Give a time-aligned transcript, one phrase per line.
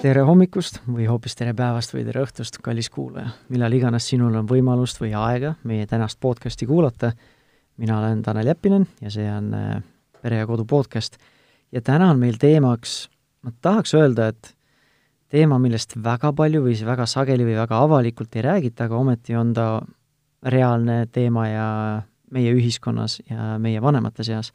[0.00, 4.46] tere hommikust või hoopis tere päevast või tere õhtust, kallis kuulaja, millal iganes sinul on
[4.48, 7.12] võimalust või aega meie tänast podcasti kuulata.
[7.76, 9.82] mina olen Tanel Jeppinen ja see on äh,
[10.22, 11.18] Pere ja Kodu podcast.
[11.72, 13.10] ja täna on meil teemaks,
[13.42, 14.56] ma tahaks öelda, et
[15.28, 19.52] teema, millest väga palju või väga sageli või väga avalikult ei räägita, aga ometi on
[19.52, 19.80] ta
[20.42, 24.52] reaalne teema ja meie ühiskonnas ja meie vanemate seas.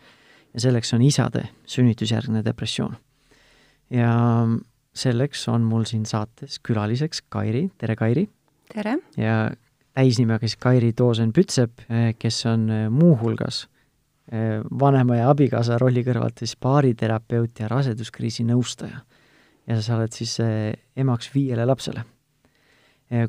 [0.54, 2.96] ja selleks on isade sünnitusjärgne depressioon.
[3.90, 4.16] ja
[4.96, 8.28] selleks on mul siin saates külaliseks Kairi, tere Kairi!
[8.74, 8.98] tere!
[9.18, 9.52] ja
[9.96, 11.86] täisnimega siis Kairi Toosen-Pütsep,
[12.20, 13.66] kes on eh, muuhulgas
[14.32, 19.04] eh, vanema ja abikaasa rolli kõrvalt siis baariterapeut ja raseduskriisi nõustaja.
[19.68, 22.04] ja sa oled siis eh, emaks viiele lapsele.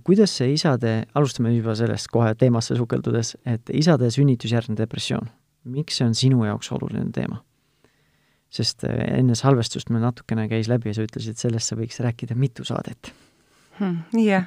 [0.05, 5.29] kuidas see isade, alustame juba sellest kohe teemasse sukeldudes, et isade sünnitusjärgne depressioon,
[5.65, 7.43] miks see on sinu jaoks oluline teema?
[8.53, 12.37] Sest äh, enne salvestust meil natukene käis läbi ja sa ütlesid, sellest sa võiks rääkida
[12.39, 13.11] mitu saadet
[13.79, 14.05] hmm,.
[14.23, 14.47] jah.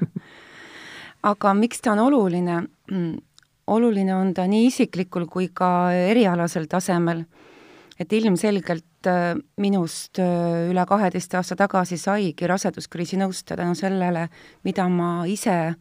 [1.24, 2.62] aga miks ta on oluline?
[2.92, 3.18] Hmm,
[3.70, 7.26] oluline on ta nii isiklikul kui ka erialasel tasemel.
[8.00, 14.30] et ilmselgelt äh, minust äh, üle kaheteist aasta tagasi saigi raseduskriisi nõustaja tänu sellele,
[14.64, 15.76] mida ma ise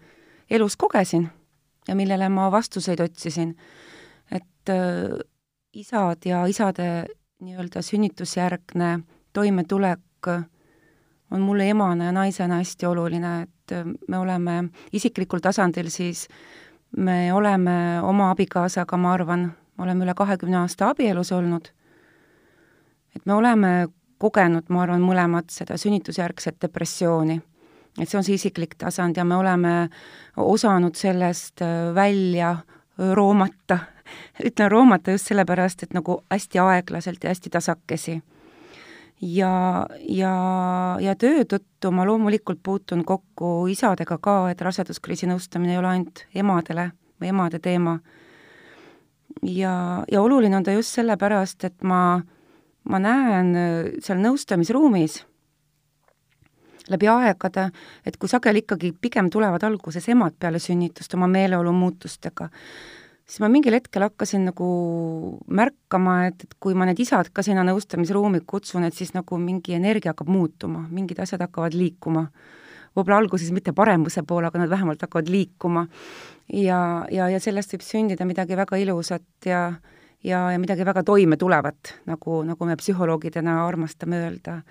[0.51, 1.29] elus kogesin
[1.89, 3.55] ja millele ma vastuseid otsisin.
[4.31, 4.71] et
[5.73, 7.07] isad ja isade
[7.41, 8.99] nii-öelda sünnitusjärgne
[9.33, 10.27] toimetulek
[11.31, 13.75] on mulle emana ja naisena hästi oluline, et
[14.09, 16.29] me oleme isiklikul tasandil siis,
[16.97, 21.69] me oleme oma abikaasaga, ma arvan, oleme üle kahekümne aasta abielus olnud,
[23.17, 23.73] et me oleme
[24.19, 27.41] kogenud, ma arvan, mõlemad seda sünnitusjärgset depressiooni.
[28.01, 29.89] et see on see isiklik tasand ja me oleme
[30.37, 31.61] osanud sellest
[31.95, 32.57] välja
[32.99, 33.79] roomata
[34.49, 38.21] ütlen roomata just sellepärast, et nagu hästi aeglaselt ja hästi tasakesi.
[39.21, 40.35] ja, ja,
[41.01, 46.27] ja töö tõttu ma loomulikult puutun kokku isadega ka, et raseduskriisi nõustamine ei ole ainult
[46.35, 47.99] emadele või emade teema.
[49.43, 52.21] ja, ja oluline on ta just sellepärast, et ma,
[52.85, 53.57] ma näen
[54.03, 55.25] seal nõustamisruumis
[56.91, 57.69] läbi aegade,
[58.07, 62.49] et kui sageli ikkagi pigem tulevad alguses emad peale sünnitust oma meeleolu muutustega,
[63.29, 64.69] siis ma mingil hetkel hakkasin nagu
[65.53, 69.77] märkama, et, et kui ma need isad ka sinna nõustamisruumi kutsun, et siis nagu mingi
[69.77, 72.29] energia hakkab muutuma, mingid asjad hakkavad liikuma.
[72.97, 75.87] võib-olla alguses mitte paremuse poole, aga nad vähemalt hakkavad liikuma.
[76.53, 79.73] ja, ja, ja sellest võib sündida midagi väga ilusat ja
[80.25, 84.63] ja, ja midagi väga toimetulevat, nagu, nagu me psühholoogidena armastame öelda.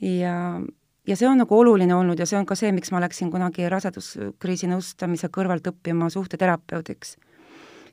[0.00, 0.60] ja,
[1.08, 3.68] ja see on nagu oluline olnud ja see on ka see, miks ma läksin kunagi
[3.72, 7.16] raseduskriisi nõustamise kõrvalt õppima suhteterapeudiks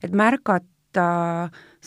[0.04, 1.04] et märgata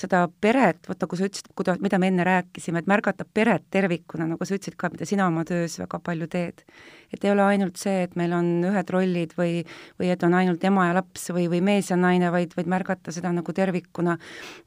[0.00, 4.28] seda peret, vaata, kui sa ütlesid, kuida-, mida me enne rääkisime, et märgata peret tervikuna,
[4.30, 6.64] nagu sa ütlesid ka, mida sina oma töös väga palju teed.
[7.12, 9.64] et ei ole ainult see, et meil on ühed rollid või,
[9.98, 13.12] või et on ainult ema ja laps või, või mees ja naine, vaid, vaid märgata
[13.12, 14.16] seda nagu tervikuna.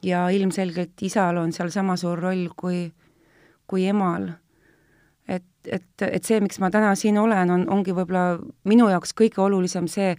[0.03, 2.91] ja ilmselgelt isal on seal sama suur roll kui,
[3.67, 4.33] kui emal
[5.27, 8.37] et, et, et see, miks ma täna siin olen, on, ongi võib-olla
[8.69, 10.13] minu jaoks kõige olulisem see,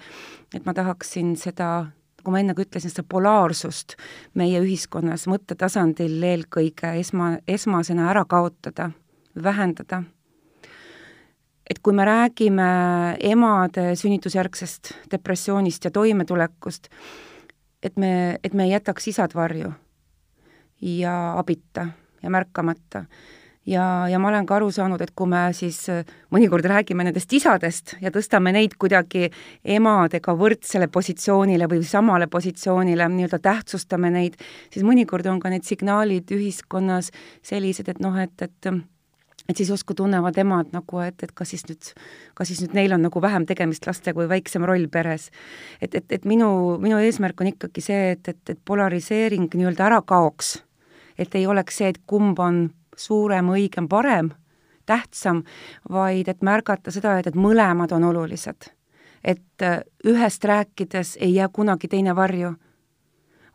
[0.54, 1.90] et ma tahaksin seda
[2.24, 3.98] nagu ma enne ka ütlesin, seda polaarsust
[4.34, 8.90] meie ühiskonnas mõttetasandil eelkõige esma, esmasena ära kaotada,
[9.36, 10.02] vähendada.
[11.68, 16.88] et kui me räägime emade sünnitusjärgsest depressioonist ja toimetulekust,
[17.82, 19.72] et me, et me ei jätaks isad varju
[20.80, 21.88] ja abita
[22.22, 23.04] ja märkamata
[23.66, 26.04] ja, ja ma olen ka aru saanud, et kui me siis äh,
[26.34, 29.30] mõnikord räägime nendest isadest ja tõstame neid kuidagi
[29.76, 34.40] emadega võrdsele positsioonile või samale positsioonile, nii-öelda tähtsustame neid,
[34.72, 38.74] siis mõnikord on ka need signaalid ühiskonnas sellised, et noh, et, et
[39.48, 41.90] et siis justkui tunnevad emad nagu, et, et kas siis nüüd,
[42.36, 45.30] kas siis nüüd neil on nagu vähem tegemist lastega või väiksem roll peres.
[45.80, 50.00] et, et, et minu, minu eesmärk on ikkagi see, et, et, et polariseering nii-öelda ära
[50.00, 50.62] kaoks.
[51.18, 54.30] et ei oleks see, et kumb on suurem, õigem, parem,
[54.86, 55.42] tähtsam,
[55.90, 58.70] vaid et märgata seda, et, et mõlemad on olulised.
[59.24, 62.50] et äh, ühest rääkides ei jää kunagi teine varju,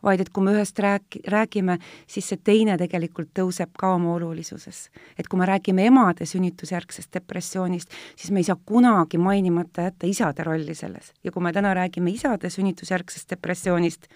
[0.02, 1.78] vaid et kui me ühest rääk-, räägime,
[2.10, 4.88] siis see teine tegelikult tõuseb ka oma olulisuses.
[5.18, 10.44] et kui me räägime emade sünnitusjärgsest depressioonist, siis me ei saa kunagi mainimata jätta isade
[10.44, 11.12] rolli selles.
[11.24, 14.08] ja kui me täna räägime isade sünnitusjärgsest depressioonist,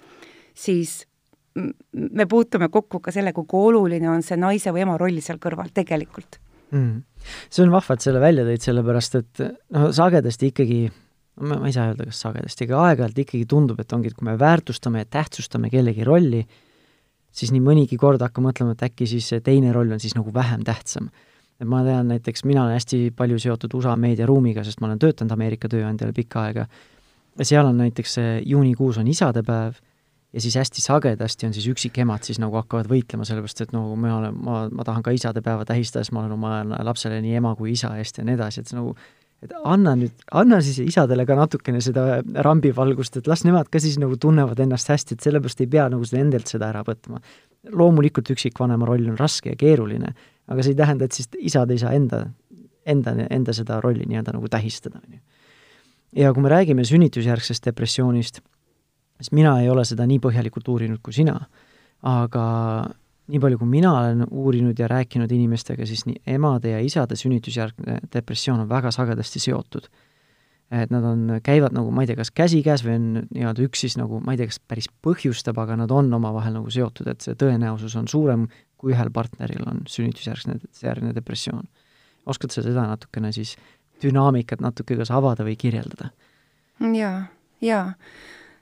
[0.55, 1.07] siis
[1.55, 5.71] me puutume kokku ka sellega, kui oluline on see naise või ema roll seal kõrval
[5.75, 6.41] tegelikult.
[6.75, 7.05] Mm..
[7.53, 9.43] see on vahva, et selle välja tõid, sellepärast et
[9.77, 10.79] noh, sagedasti ikkagi
[11.41, 14.27] ma, ma ei saa öelda, kas sagedasti, aga aeg-ajalt ikkagi tundub, et ongi, et kui
[14.27, 16.43] me väärtustame ja tähtsustame kellegi rolli,
[17.35, 20.35] siis nii mõnigi kord hakkab mõtlema, et äkki siis see teine roll on siis nagu
[20.35, 21.11] vähem tähtsam.
[21.61, 25.33] et ma tean näiteks, mina olen hästi palju seotud USA meediaruumiga, sest ma olen töötanud
[25.33, 26.67] Ameerika tööandjale pikka aega,
[27.43, 29.79] seal on näiteks juunikuus on isadepäev
[30.35, 34.17] ja siis hästi sagedasti on siis üksikemad siis nagu hakkavad võitlema, sellepärast et nagu ma
[34.19, 36.55] olen, ma, ma tahan ka isadepäeva tähistada, sest ma olen oma
[36.87, 38.97] lapsele nii ema kui isa eest ja nii edasi, et see nagu
[39.45, 43.99] et anna nüüd, anna siis isadele ka natukene seda rambivalgust, et las nemad ka siis
[44.01, 47.21] nagu tunnevad ennast hästi, et sellepärast ei pea nagu seda endalt seda ära võtma.
[47.73, 50.11] loomulikult üksikvanema roll on raske ja keeruline,
[50.53, 52.27] aga see ei tähenda, et siis isad ei saa enda,
[52.85, 55.21] enda, enda seda rolli nii-öelda nagu tähistada, on ju.
[56.21, 58.43] ja kui me räägime sünnitusjärgsest depressioonist,
[59.25, 61.39] siis mina ei ole seda nii põhjalikult uurinud kui sina,
[62.05, 62.45] aga
[63.33, 68.03] nii palju, kui mina olen uurinud ja rääkinud inimestega, siis nii emade ja isade sünnitusjärgne
[68.13, 69.89] depressioon on väga sagedasti seotud.
[70.75, 73.05] et nad on, käivad nagu, ma ei tea, kas käsikäes või on
[73.37, 76.73] nii-öelda üks siis nagu, ma ei tea, kas päris põhjustab, aga nad on omavahel nagu
[76.73, 78.47] seotud, et see tõenäosus on suurem,
[78.81, 81.69] kui ühel partneril on sünnitusjärgne, järgne depressioon.
[82.27, 83.55] oskad sa seda natukene siis,
[84.03, 86.11] dünaamikat natuke kas avada või kirjeldada?
[86.81, 87.27] jaa,
[87.61, 87.87] jaa,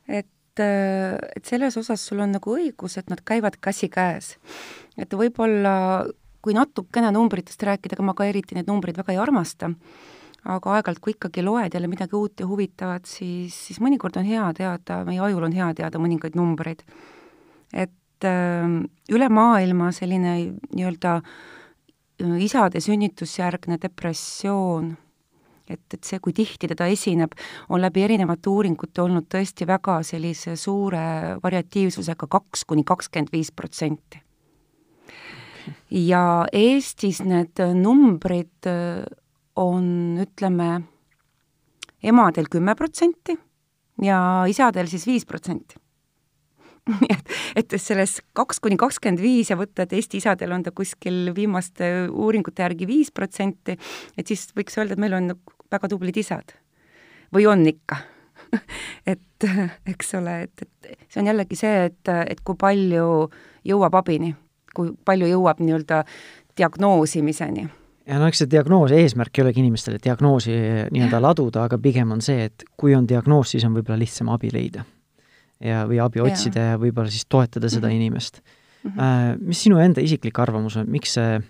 [0.08, 0.28] et
[0.60, 4.37] et selles osas sul on nagu õigus, et nad käivad käsikäes.
[4.96, 6.04] et võib-olla
[6.43, 9.70] kui natukene numbritest rääkida, ega ma ka eriti neid numbreid väga ei armasta,
[10.43, 14.49] aga aeg-ajalt, kui ikkagi loed jälle midagi uut ja huvitavat, siis, siis mõnikord on hea
[14.58, 16.82] teada, meie ajul on hea teada mõningaid numbreid.
[17.72, 18.69] et äh,
[19.08, 20.34] üle maailma selline
[20.75, 24.96] nii-öelda äh, isade sünnitusjärgne depressioon
[25.72, 27.34] et, et see, kui tihti teda esineb,
[27.72, 34.22] on läbi erinevate uuringute olnud tõesti väga sellise suure variatiivsusega kaks kuni kakskümmend viis protsenti.
[35.90, 39.04] ja Eestis need numbrid äh,
[39.56, 40.82] on, ütleme,
[42.02, 43.36] emadel kümme protsenti
[44.02, 45.78] ja isadel siis viis protsenti
[46.90, 47.32] nii et,
[47.62, 52.08] et selles kaks kuni kakskümmend viis ja võtta, et Eesti isadel on ta kuskil viimaste
[52.10, 53.76] uuringute järgi viis protsenti,
[54.19, 55.30] et siis võiks öelda, et meil on
[55.72, 56.54] väga tublid isad.
[57.34, 57.96] või on ikka
[59.12, 59.46] et
[59.86, 63.28] eks ole, et, et see on jällegi see, et, et kui palju
[63.64, 64.34] jõuab abini,
[64.74, 66.02] kui palju jõuab nii-öelda
[66.58, 67.69] diagnoosimiseni
[68.06, 70.56] ja no eks see diagnoos, eesmärk ei olegi inimestele diagnoosi
[70.94, 74.50] nii-öelda laduda, aga pigem on see, et kui on diagnoos, siis on võib-olla lihtsam abi
[74.52, 74.84] leida.
[75.62, 77.96] ja, või abi otsida ja, ja võib-olla siis toetada seda mm -hmm.
[77.96, 78.40] inimest
[78.82, 78.90] mm.
[78.90, 79.38] -hmm.
[79.46, 81.40] Mis sinu enda isiklik arvamus on, miks see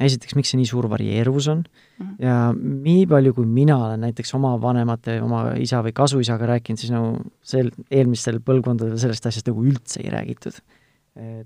[0.00, 2.16] esiteks, miks see nii suur varieeruvus on mm -hmm.
[2.24, 6.92] ja nii palju, kui mina olen näiteks oma vanemate, oma isa või kasuisaga rääkinud, siis
[6.94, 10.60] nagu sel, eelmistel põlvkondadel sellest asjast nagu üldse ei räägitud.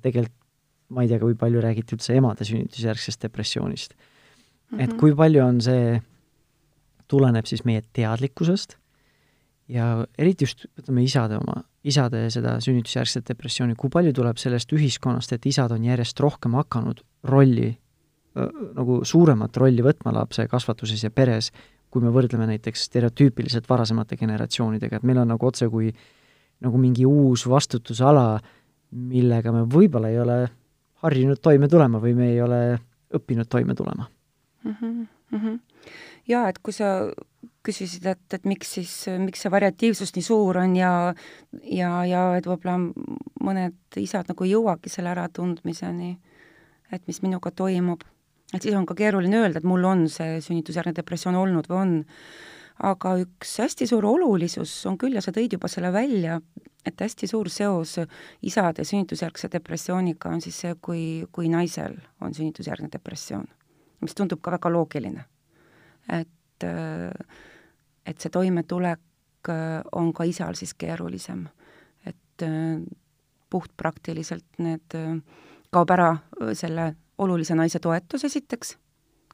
[0.03, 0.41] Tegelikult
[0.95, 4.79] ma ei tea, kui palju räägiti üldse emade sünnitusjärgsest depressioonist mm.
[4.79, 4.83] -hmm.
[4.85, 6.01] et kui palju on see,
[7.09, 8.77] tuleneb siis meie teadlikkusest
[9.69, 15.33] ja eriti just, ütleme, isade oma, isade seda sünnitusjärgset depressiooni, kui palju tuleb sellest ühiskonnast,
[15.33, 17.73] et isad on järjest rohkem hakanud rolli
[18.35, 21.53] nagu suuremat rolli võtma lapse kasvatuses ja peres,
[21.91, 25.93] kui me võrdleme näiteks stereotüüpiliselt varasemate generatsioonidega, et meil on nagu otsekui
[26.65, 28.41] nagu mingi uus vastutusala,
[28.95, 30.39] millega me võib-olla ei ole
[31.05, 32.61] harjunud toime tulema või me ei ole
[33.15, 34.07] õppinud toime tulema
[34.65, 34.75] mm.
[34.81, 35.59] -hmm, mm -hmm.
[36.29, 37.11] jaa, et kui sa
[37.65, 41.15] küsisid, et, et miks siis, miks see variatiivsus nii suur on ja
[41.63, 42.79] ja, ja et võib-olla
[43.43, 46.19] mõned isad nagu ei jõuagi selle äratundmiseni,
[46.93, 48.03] et mis minuga toimub
[48.53, 51.95] et siis on ka keeruline öelda, et mul on see sünnitusjärgne depressioon olnud või on.
[52.85, 56.41] aga üks hästi suur olulisus on küll ja sa tõid juba selle välja,
[56.85, 58.01] et hästi suur seos
[58.43, 63.47] isade sünnitusjärgse depressiooniga on siis see, kui, kui naisel on sünnitusjärgne depressioon,
[64.03, 65.25] mis tundub ka väga loogiline.
[66.13, 66.67] et,
[68.07, 69.53] et see toimetulek
[69.93, 71.47] on ka isal siis keerulisem,
[72.05, 72.45] et
[73.51, 74.99] puhtpraktiliselt need
[75.71, 76.11] kaob ära
[76.59, 78.75] selle olulise naise toetus esiteks,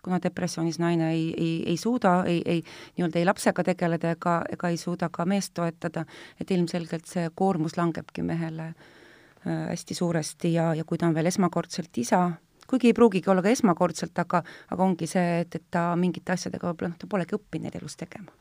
[0.04, 2.62] kuna depressioonis naine ei, ei, ei suuda, ei, ei
[2.96, 6.04] nii-öelda ei lapsega tegeleda ega, ega ei suuda ka meest toetada,
[6.40, 11.28] et ilmselgelt see koormus langebki mehele äh, hästi suuresti ja, ja kui ta on veel
[11.28, 12.30] esmakordselt isa,
[12.70, 16.70] kuigi ei pruugigi olla ka esmakordselt, aga, aga ongi see, et, et ta mingite asjadega
[16.70, 18.32] võib-olla noh, ta polegi õppinud neid elus tegema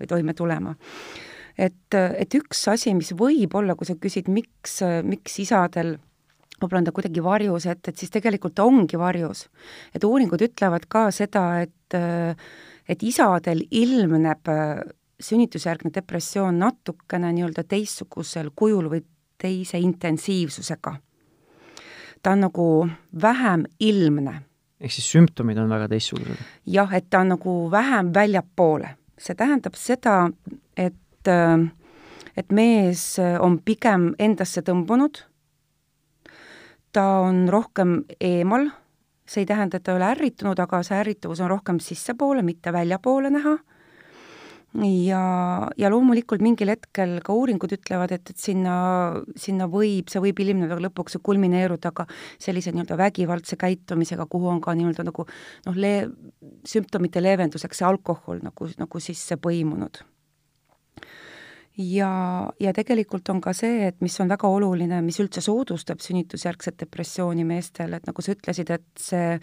[0.00, 0.74] või toime tulema.
[1.58, 5.94] et, et üks asi, mis võib olla, kui sa küsid, miks, miks isadel
[6.64, 9.46] võib-olla on ta kuidagi varjus, et, et siis tegelikult ta ongi varjus.
[9.94, 11.98] et uuringud ütlevad ka seda, et,
[12.88, 14.50] et isadel ilmneb
[15.20, 19.04] sünnitusjärgne depressioon natukene nii-öelda teistsugusel kujul või
[19.38, 20.96] teise intensiivsusega.
[22.22, 22.88] ta on nagu
[23.22, 24.42] vähem ilmne.
[24.80, 26.42] ehk siis sümptomid on väga teistsugused?
[26.66, 28.96] jah, et ta on nagu vähem väljapoole.
[29.18, 30.30] see tähendab seda,
[30.76, 30.94] et
[32.36, 35.22] et mees on pigem endasse tõmbunud
[36.94, 38.70] ta on rohkem eemal
[39.28, 42.72] see ei tähenda, et ta ei ole ärritunud, aga see ärrituvus on rohkem sissepoole, mitte
[42.72, 43.56] väljapoole näha.
[44.74, 45.20] Ja,
[45.78, 48.74] ja loomulikult mingil hetkel ka uuringud ütlevad, et, et sinna,
[49.38, 52.08] sinna võib, see võib ilmneda lõpuks kulmineeruda ka
[52.42, 55.28] sellise nii-öelda vägivaldse käitumisega, kuhu on ka nii-öelda nagu
[55.68, 56.10] noh, lee-,
[56.66, 60.02] sümptomite leevenduseks see alkohol nagu, nagu sisse põimunud
[61.76, 62.10] ja,
[62.60, 67.46] ja tegelikult on ka see, et mis on väga oluline, mis üldse soodustab sünnitusjärgset depressiooni
[67.48, 69.34] meestel, et nagu sa ütlesid, et see,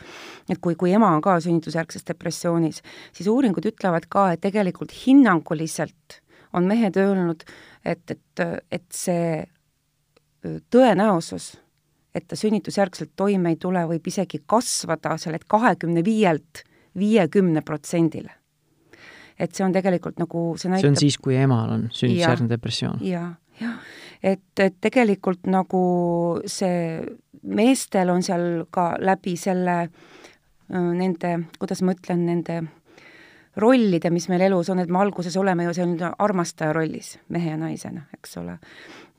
[0.50, 2.82] et kui, kui ema on ka sünnitusjärgses depressioonis,
[3.18, 6.22] siis uuringud ütlevad ka, et tegelikult hinnanguliselt
[6.58, 7.44] on mehed öelnud,
[7.88, 9.44] et, et, et see
[10.72, 11.54] tõenäosus,
[12.16, 16.66] et ta sünnitusjärgselt toime ei tule, võib isegi kasvada sellelt kahekümne viielt
[16.98, 18.41] viiekümne protsendile
[19.42, 23.02] et see on tegelikult nagu, see näitab see on siis, kui emal on sünnitusjärgne depressioon
[23.06, 23.24] ja,?
[23.62, 23.80] jah, jah.
[24.34, 25.84] et, et tegelikult nagu
[26.50, 27.00] see,
[27.42, 29.80] meestel on seal ka läbi selle
[30.72, 32.62] nende, kuidas ma ütlen, nende
[33.60, 37.58] rollide, mis meil elus on, et me alguses oleme ju selline armastaja rollis, mehe ja
[37.60, 38.56] naisena, eks ole.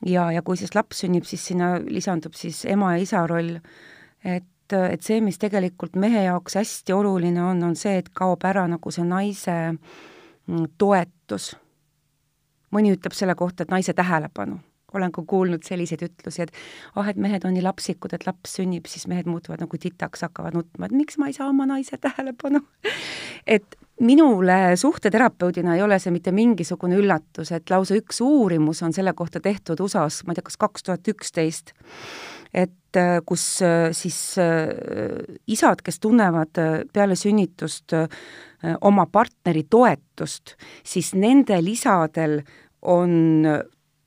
[0.09, 3.59] ja, ja kui siis laps sünnib, siis sinna lisandub siis ema ja isa roll,
[4.23, 8.63] et et see, mis tegelikult mehe jaoks hästi oluline on, on see, et kaob ära
[8.71, 10.03] nagu see naise äh,
[10.77, 11.55] toetus.
[12.73, 14.59] mõni ütleb selle kohta, et naise tähelepanu.
[14.93, 16.51] olen ka kuulnud selliseid ütlusi, et
[16.95, 20.53] ah, et mehed on nii lapsikud, et laps sünnib, siis mehed muutuvad nagu titaks, hakkavad
[20.53, 22.61] nutma, et miks ma ei saa oma naise tähelepanu
[23.55, 29.13] et minule suhteterapeudina ei ole see mitte mingisugune üllatus, et lausa üks uurimus on selle
[29.13, 31.73] kohta tehtud USA-s, ma ei tea, kas kaks tuhat üksteist,
[32.53, 34.69] et äh, kus äh, siis äh,
[35.47, 36.61] isad, kes tunnevad
[36.93, 37.95] peale sünnitust
[38.87, 40.53] oma partneri toetust,
[40.87, 42.37] siis nendel isadel
[42.87, 43.43] on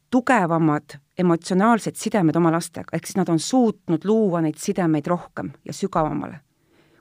[0.08, 5.74] tugevamad emotsionaalsed sidemed oma lastega, ehk siis nad on suutnud luua neid sidemeid rohkem ja
[5.76, 6.40] sügavamale.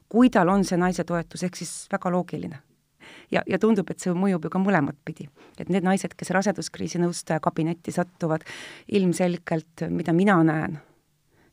[0.10, 2.60] kui tal on see naise toetus, ehk siis väga loogiline.
[3.32, 5.30] ja, ja tundub, et see mõjub ju ka mõlemat pidi.
[5.58, 8.44] et need naised, kes raseduskriisi nõustaja kabinetti satuvad,
[8.92, 10.80] ilmselgelt, mida mina näen,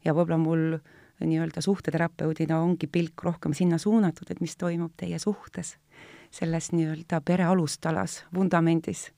[0.05, 0.67] ja võib-olla mul
[1.23, 5.77] nii-öelda suhteterapeudina ongi pilk rohkem sinna suunatud, et mis toimub teie suhtes,
[6.31, 9.11] selles nii-öelda pere alustalas, vundamendis.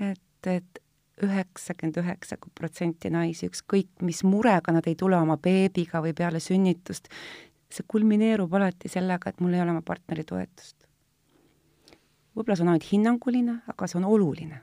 [0.00, 0.82] et, et
[1.22, 7.08] üheksakümmend üheksa protsenti naisi, ükskõik mis murega nad ei tule oma beebiga või peale sünnitust,
[7.70, 10.76] see kulmineerub alati sellega, et mul ei ole oma partneri toetust.
[12.34, 14.62] võib-olla see on ainult hinnanguline, aga see on oluline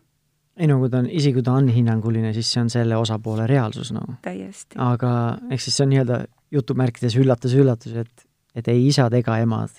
[0.60, 3.48] ei no kui ta on, isegi kui ta on hinnanguline, siis see on selle osapoole
[3.50, 4.20] reaalsus nagu no..
[4.26, 4.78] täiesti.
[4.82, 5.14] aga
[5.50, 6.20] ehk siis see on nii-öelda
[6.52, 8.28] jutumärkides üllatus-üllatus, et,
[8.58, 9.74] et ei isad ega emad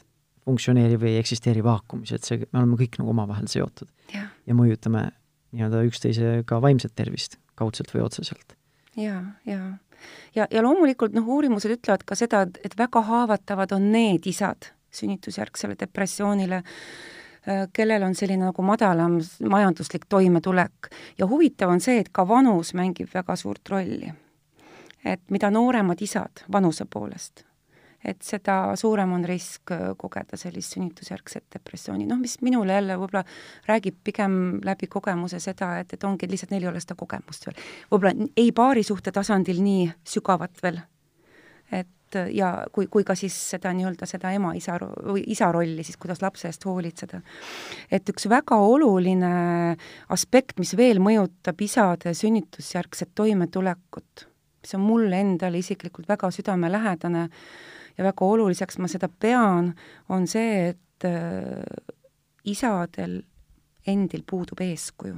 [0.47, 3.91] funktsioneeri või ei eksisteeri vaakumis, et see, me oleme kõik nagu omavahel seotud.
[4.13, 5.11] ja mõjutame
[5.53, 8.57] nii-öelda üksteisega vaimset tervist, kaudselt või otseselt.
[8.97, 9.61] ja, ja,
[10.35, 15.77] ja, ja loomulikult noh, uurimused ütlevad ka seda, et väga haavatavad on need isad sünnitusjärgsele
[15.81, 17.22] depressioonile, Äh,
[17.73, 19.19] kellel on selline nagu madalam
[19.51, 24.13] majanduslik toimetulek ja huvitav on see, et ka vanus mängib väga suurt rolli.
[25.05, 27.43] et mida nooremad isad vanuse poolest,
[28.05, 33.25] et seda suurem on risk äh, kogeda sellist sünnitusjärgset depressiooni, noh, mis minule jälle võib-olla
[33.67, 37.59] räägib pigem läbi kogemuse seda, et, et ongi lihtsalt neil ei ole seda kogemust veel.
[37.91, 40.79] võib-olla ei paarisuhte tasandil nii sügavat veel,
[41.73, 41.89] et
[42.21, 46.23] et ja kui, kui ka siis seda nii-öelda seda ema-isa või isa rolli siis, kuidas
[46.23, 47.21] lapse eest hoolitseda.
[47.91, 49.77] et üks väga oluline
[50.09, 54.29] aspekt, mis veel mõjutab isade sünnitusjärgset toimetulekut,
[54.63, 57.29] mis on mulle endale isiklikult väga südamelähedane
[57.99, 59.75] ja väga oluliseks ma seda pean,
[60.09, 61.61] on see, et äh,
[62.45, 63.23] isadel
[63.87, 65.17] endil puudub eeskuju.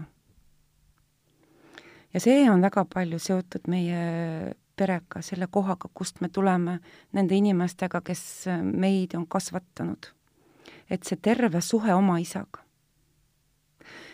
[2.14, 6.78] ja see on väga palju seotud meie perega, selle kohaga, kust me tuleme,
[7.12, 8.22] nende inimestega, kes
[8.62, 10.10] meid on kasvatanud.
[10.90, 12.60] et see terve suhe oma isaga.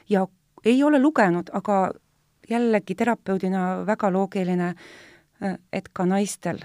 [0.09, 0.27] ja
[0.65, 1.93] ei ole lugenud, aga
[2.51, 4.75] jällegi terapeudina väga loogiline,
[5.73, 6.59] et ka naistel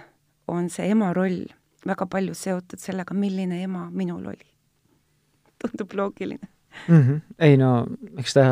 [0.48, 1.46] on see ema roll
[1.86, 4.50] väga palju seotud sellega, milline ema minul oli.
[5.62, 6.48] tundub loogiline
[6.88, 7.02] mm.
[7.02, 7.22] -hmm.
[7.40, 7.88] ei no,
[8.18, 8.44] eks ta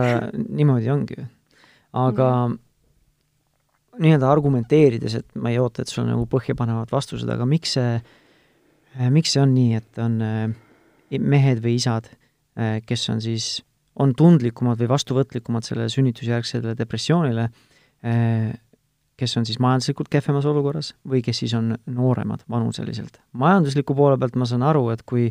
[0.50, 1.16] niimoodi ongi.
[1.94, 2.63] aga mm -hmm
[4.02, 9.10] nii-öelda argumenteerides, et ma ei oota, et sul nagu põhjapanevad vastused, aga miks see, äh,
[9.14, 12.10] miks see on nii, et on äh, mehed või isad,
[12.58, 13.56] äh, kes on siis,
[14.00, 17.52] on tundlikumad või vastuvõtlikumad sellele sünnitusjärgsele depressioonile,
[19.22, 23.22] kes on siis majanduslikult kehvemas olukorras või kes siis on nooremad vanuseliselt.
[23.38, 25.28] majandusliku poole pealt ma saan aru, et kui,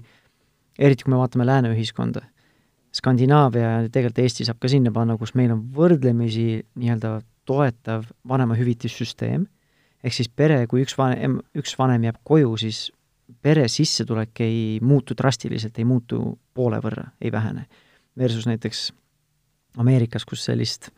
[0.79, 2.23] eriti kui me vaatame lääne ühiskonda,
[2.93, 7.15] Skandinaavia ja tegelikult Eesti saab ka sinna panna, kus meil on võrdlemisi nii-öelda
[7.53, 9.47] toetav vanemahüvitissüsteem,
[10.03, 12.89] ehk siis pere, kui üks vanem, üks vanem jääb koju, siis
[13.43, 17.67] pere sissetulek ei muutu drastiliselt, ei muutu poole võrra, ei vähene.
[18.19, 18.91] Versus näiteks
[19.81, 20.91] Ameerikas, kus sellist,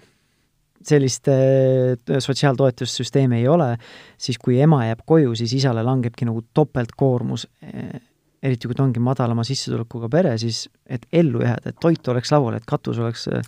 [0.83, 3.75] sellist äh, sotsiaaltoetussüsteemi ei ole,
[4.19, 8.01] siis kui ema jääb koju, siis isale langebki nagu topeltkoormus, äh,
[8.45, 12.59] eriti kui ta ongi madalama sissetulekuga pere, siis et ellu jääda, et toit oleks laual,
[12.59, 13.47] et katus oleks äh,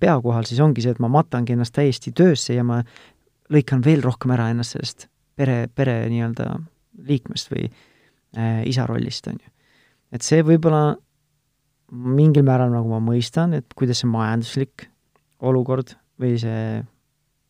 [0.00, 2.82] pea kohal, siis ongi see, et ma matangi ennast täiesti töösse ja ma
[3.52, 6.48] lõikan veel rohkem ära ennast sellest pere, pere nii-öelda
[7.08, 9.52] liikmest või äh, isa rollist, on ju.
[10.14, 10.94] et see võib-olla
[11.94, 14.88] mingil määral nagu ma mõistan, et kuidas see majanduslik
[15.44, 16.82] olukord või see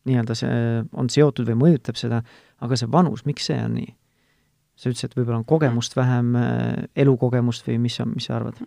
[0.05, 0.57] nii-öelda see
[0.97, 2.21] on seotud või mõjutab seda,
[2.61, 3.93] aga see vanus, miks see on nii?
[4.75, 8.59] sa ütlesid, et võib-olla on kogemust vähem, äh, elukogemust või mis sa, mis sa arvad?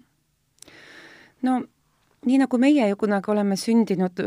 [1.44, 1.60] no
[2.26, 4.20] nii nagu meie ju kunagi oleme sündinud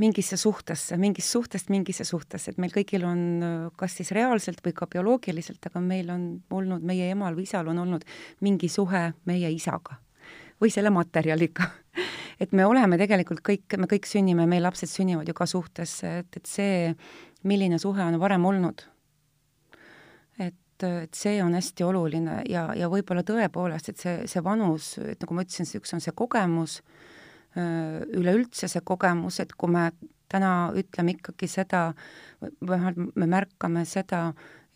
[0.00, 3.20] mingisse suhtesse, mingist suhtest mingisse suhtesse, et meil kõigil on
[3.76, 7.82] kas siis reaalselt või ka bioloogiliselt, aga meil on olnud, meie emal või isal on
[7.84, 8.06] olnud
[8.44, 10.00] mingi suhe meie isaga
[10.60, 11.68] või selle materjaliga.
[12.42, 16.36] Et me oleme tegelikult kõik, me kõik sünnime, meie lapsed sünnivad ju ka suhtesse, et,
[16.40, 16.90] et see,
[17.46, 18.82] milline suhe on varem olnud,
[20.42, 25.22] et et see on hästi oluline ja, ja võib-olla tõepoolest, et see, see vanus, et
[25.22, 26.80] nagu ma ütlesin, see üks on see kogemus,
[27.54, 29.90] üleüldse see kogemus, et kui me
[30.32, 31.86] täna ütleme ikkagi seda,
[32.42, 34.26] vähemalt me märkame seda,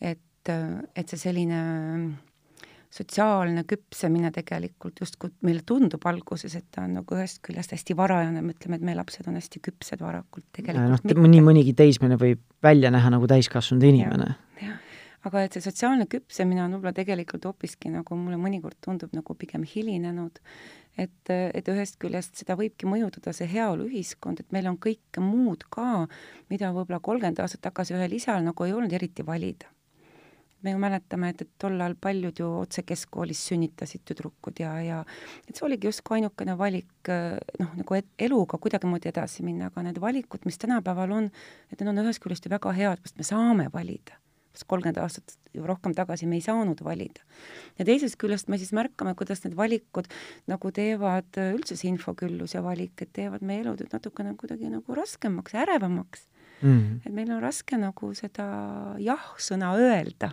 [0.01, 1.63] et, et see selline
[2.91, 8.43] sotsiaalne küpsemine tegelikult justkui meile tundub alguses, et ta on nagu ühest küljest hästi varajane,
[8.43, 12.41] me ütleme, et meie lapsed on hästi küpsed varakult, tegelikult noh, nii mõnigi teismeline võib
[12.65, 14.33] välja näha nagu täiskasvanud inimene.
[15.29, 19.67] aga et see sotsiaalne küpsemine on võib-olla tegelikult hoopiski nagu mulle mõnikord tundub nagu pigem
[19.69, 20.39] hilinenud,
[20.99, 26.07] et, et ühest küljest seda võibki mõjutada see heaoluühiskond, et meil on kõike muud ka,
[26.51, 29.71] mida võib-olla kolmkümmend aastat tagasi ühel isal nagu ei olnud eriti valida.
[30.63, 35.05] me ju mäletame, et, et tol ajal paljud ju otse keskkoolis sünnitasid tüdrukud ja, ja
[35.47, 37.11] et see oligi justkui ainukene valik
[37.61, 41.31] noh, nagu et eluga kuidagimoodi edasi minna, aga need valikud, mis tänapäeval on,
[41.71, 44.19] et need on ühest küljest ju väga head, sest me saame valida
[44.67, 47.23] kolmkümmend aastat rohkem tagasi me ei saanud valida.
[47.79, 50.09] ja teisest küljest me siis märkame, kuidas need valikud
[50.51, 55.55] nagu teevad üldse see infoküllus ja valik, et teevad meie elud natukene kuidagi nagu raskemaks,
[55.55, 56.29] ärevamaks
[56.63, 56.69] mm.
[56.69, 57.01] -hmm.
[57.07, 58.47] et meil on raske nagu seda
[58.99, 60.33] jah-sõna öelda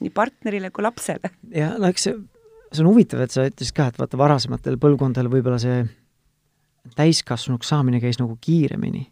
[0.00, 1.30] nii partnerile kui lapsele.
[1.50, 2.18] ja no eks see,
[2.72, 5.84] see on huvitav, et sa ütlesid ka, et vaata, varasematel põlvkondadel võib-olla see
[6.98, 9.11] täiskasvanuks saamine käis nagu kiiremini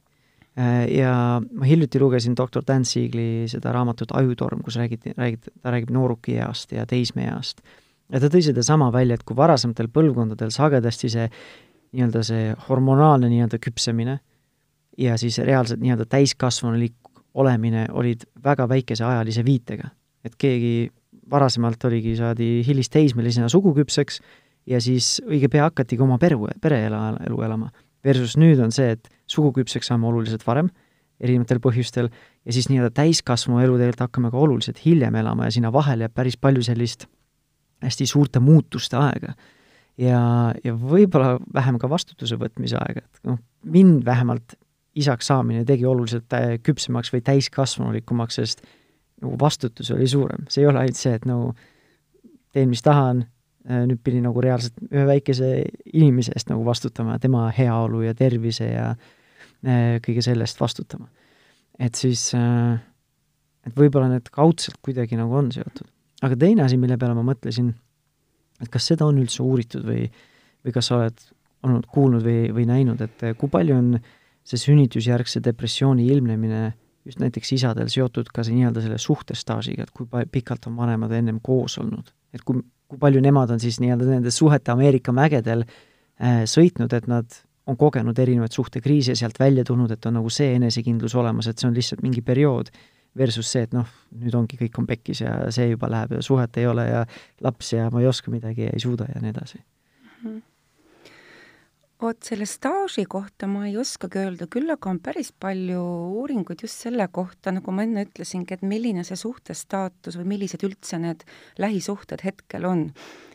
[0.91, 5.93] ja ma hiljuti lugesin doktor Dan Siegli seda raamatut Ajutorm, kus räägiti, räägid, ta räägib
[5.95, 7.63] noorukieast ja teismeeast.
[8.13, 11.29] ja ta tõi sedasama välja, et kui varasematel põlvkondadel sagedasti see
[11.93, 14.19] nii-öelda see hormonaalne nii-öelda küpsemine
[14.99, 16.95] ja siis reaalselt nii-öelda täiskasvanulik
[17.35, 19.91] olemine olid väga väikese ajalise viitega.
[20.25, 20.91] et keegi
[21.31, 24.21] varasemalt oligi, saadi hilisteismelisena suguküpseks
[24.67, 27.71] ja siis õige pea hakatigi oma peru, pereelu elama
[28.05, 30.71] versus nüüd on see, et suguküpseks saame oluliselt varem,
[31.21, 32.09] erinevatel põhjustel,
[32.47, 36.17] ja siis nii-öelda täiskasvanu elu tegelikult hakkame ka oluliselt hiljem elama ja sinna vahele jääb
[36.17, 37.07] päris palju sellist
[37.85, 39.35] hästi suurte muutuste aega.
[40.01, 40.21] ja,
[40.65, 44.57] ja võib-olla vähem ka vastutuse võtmise aega, et noh, mind vähemalt
[44.97, 46.33] isaks saamine tegi oluliselt
[46.65, 48.65] küpsemaks või täiskasvanulikumaks, sest
[49.21, 51.53] nagu vastutus oli suurem, see ei ole ainult see, et no
[52.53, 55.49] teen, mis tahan, Äh, nüüd pidi nagu reaalselt ühe väikese
[55.93, 61.09] inimese eest nagu vastutama, tema heaolu ja tervise ja äh, kõige selle eest vastutama.
[61.79, 62.81] et siis, äh,
[63.67, 65.89] et võib-olla need kaudselt kuidagi nagu on seotud.
[66.23, 67.75] aga teine asi, mille peale ma mõtlesin,
[68.61, 70.09] et kas seda on üldse uuritud või,
[70.65, 71.21] või kas sa oled
[71.63, 73.95] olnud kuulnud või, või näinud, et kui palju on
[74.45, 76.73] see sünnitusjärgse depressiooni ilmnemine
[77.05, 81.41] just näiteks isadel seotud ka see nii-öelda selle suhtestaažiga, et kui pikalt on vanemad ennem
[81.45, 86.43] koos olnud, et kui kui palju nemad on siis nii-öelda nende suhete Ameerika mägedel äh,
[86.51, 91.15] sõitnud, et nad on kogenud erinevaid suhtekriise, sealt välja tulnud, et on nagu see enesekindlus
[91.15, 92.73] olemas, et see on lihtsalt mingi periood,
[93.19, 93.89] versus see, et noh,
[94.23, 97.03] nüüd ongi, kõik on pekkis ja see juba läheb ja suhet ei ole ja
[97.43, 100.23] laps ja ma ei oska midagi ja ei suuda ja nii edasi mm.
[100.23, 100.50] -hmm
[102.01, 105.81] vot selle staaži kohta ma ei oskagi öelda, küll aga on päris palju
[106.21, 111.01] uuringuid just selle kohta, nagu ma enne ütlesingi, et milline see suhtestaatus või millised üldse
[111.03, 111.27] need
[111.61, 112.87] lähisuhted hetkel on.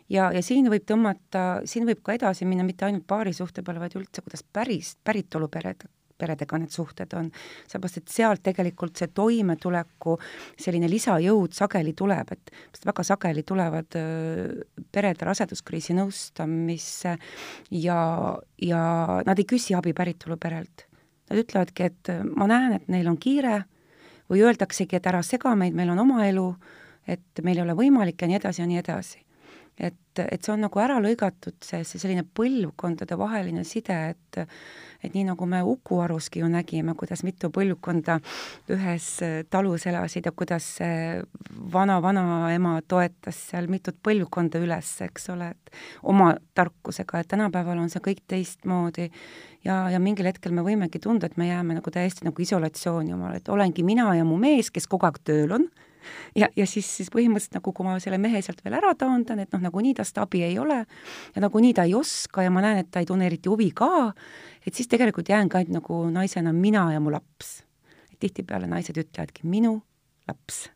[0.09, 3.97] ja, ja siin võib tõmmata, siin võib ka edasi minna mitte ainult paarisuhte peale, vaid
[3.99, 7.29] üldse, kuidas päris, päritolupered peredega need suhted on,
[7.67, 10.15] sellepärast et sealt tegelikult see toimetuleku
[10.61, 13.99] selline lisajõud sageli tuleb, et väga sageli tulevad
[14.91, 17.15] perede raseduskriisi nõustamisse
[17.81, 17.99] ja,
[18.61, 18.83] ja
[19.25, 20.87] nad ei küsi abi päritoluperelt.
[21.25, 23.63] Nad ütlevadki, et ma näen, et neil on kiire
[24.29, 26.47] või öeldaksegi, et ära sega meid, meil on oma elu,
[27.09, 29.25] et meil ei ole võimalik ja nii edasi ja nii edasi
[29.77, 34.39] et, et see on nagu ära lõigatud, see, see selline põlvkondade vaheline side, et
[35.05, 38.19] et nii, nagu me Uku Aruski ju nägime, kuidas mitu põlvkonda
[38.73, 39.07] ühes
[39.53, 41.21] talus elasid ja kuidas see
[41.73, 48.03] vana-vanaema toetas seal mitut põlvkonda üles, eks ole, et oma tarkusega, et tänapäeval on see
[48.03, 49.09] kõik teistmoodi.
[49.65, 53.39] Ja, ja mingil hetkel me võimegi tunda, et me jääme nagu täiesti nagu isolatsiooni omale,
[53.41, 55.65] et olengi mina ja mu mees, kes kogu aeg tööl on
[56.35, 59.53] ja, ja siis, siis põhimõtteliselt nagu, kui ma selle mehe sealt veel ära taandan, et
[59.55, 62.91] noh, nagunii tast abi ei ole ja nagunii ta ei oska ja ma näen, et
[62.91, 64.11] ta ei tunne eriti huvi ka,
[64.65, 67.61] et siis tegelikult jäängi ainult nagu naisena mina ja mu laps.
[68.19, 69.81] tihtipeale naised ütlevadki minu
[70.27, 70.69] laps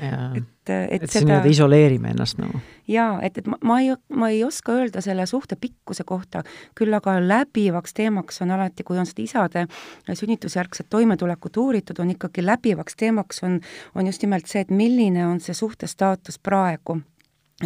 [0.00, 2.60] et, et, et seda nii-öelda isoleerime ennast nagu.
[2.90, 6.42] jaa, et, et ma, ma ei, ma ei oska öelda selle suhte pikkuse kohta,
[6.78, 9.66] küll aga läbivaks teemaks on alati, kui on seda isade
[10.12, 13.60] sünnitusjärgset toimetulekut uuritud, on ikkagi läbivaks teemaks on,
[13.94, 17.00] on just nimelt see, et milline on see suhte staatus praegu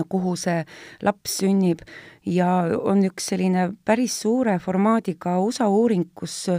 [0.09, 0.63] kuhu see
[1.03, 1.83] laps sünnib.
[2.27, 2.51] Ja
[2.85, 6.51] on üks selline päris suure formaadiga USA uuring, kus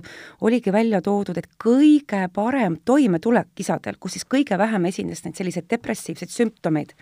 [0.42, 5.70] oligi välja toodud, et kõige parem toimetulek isadel, kus siis kõige vähem esines neid selliseid
[5.70, 6.96] depressiivseid sümptomeid,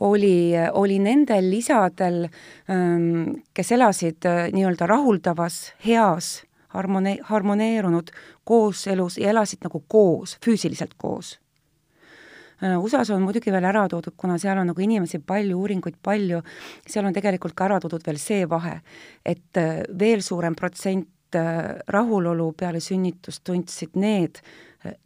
[0.00, 2.26] oli, oli nendel isadel,
[2.72, 6.42] ähm, kes elasid äh, nii-öelda rahuldavas, heas,
[6.74, 8.12] harmone-, harmoneerunud
[8.44, 11.36] kooselus ja elasid nagu koos, füüsiliselt koos
[12.62, 16.40] USA-s on muidugi veel ära toodud, kuna seal on nagu inimesi palju, uuringuid palju,
[16.88, 18.78] seal on tegelikult ka ära toodud veel see vahe,
[19.24, 24.40] et äh, veel suurem protsent äh, rahulolu peale sünnitust tundsid need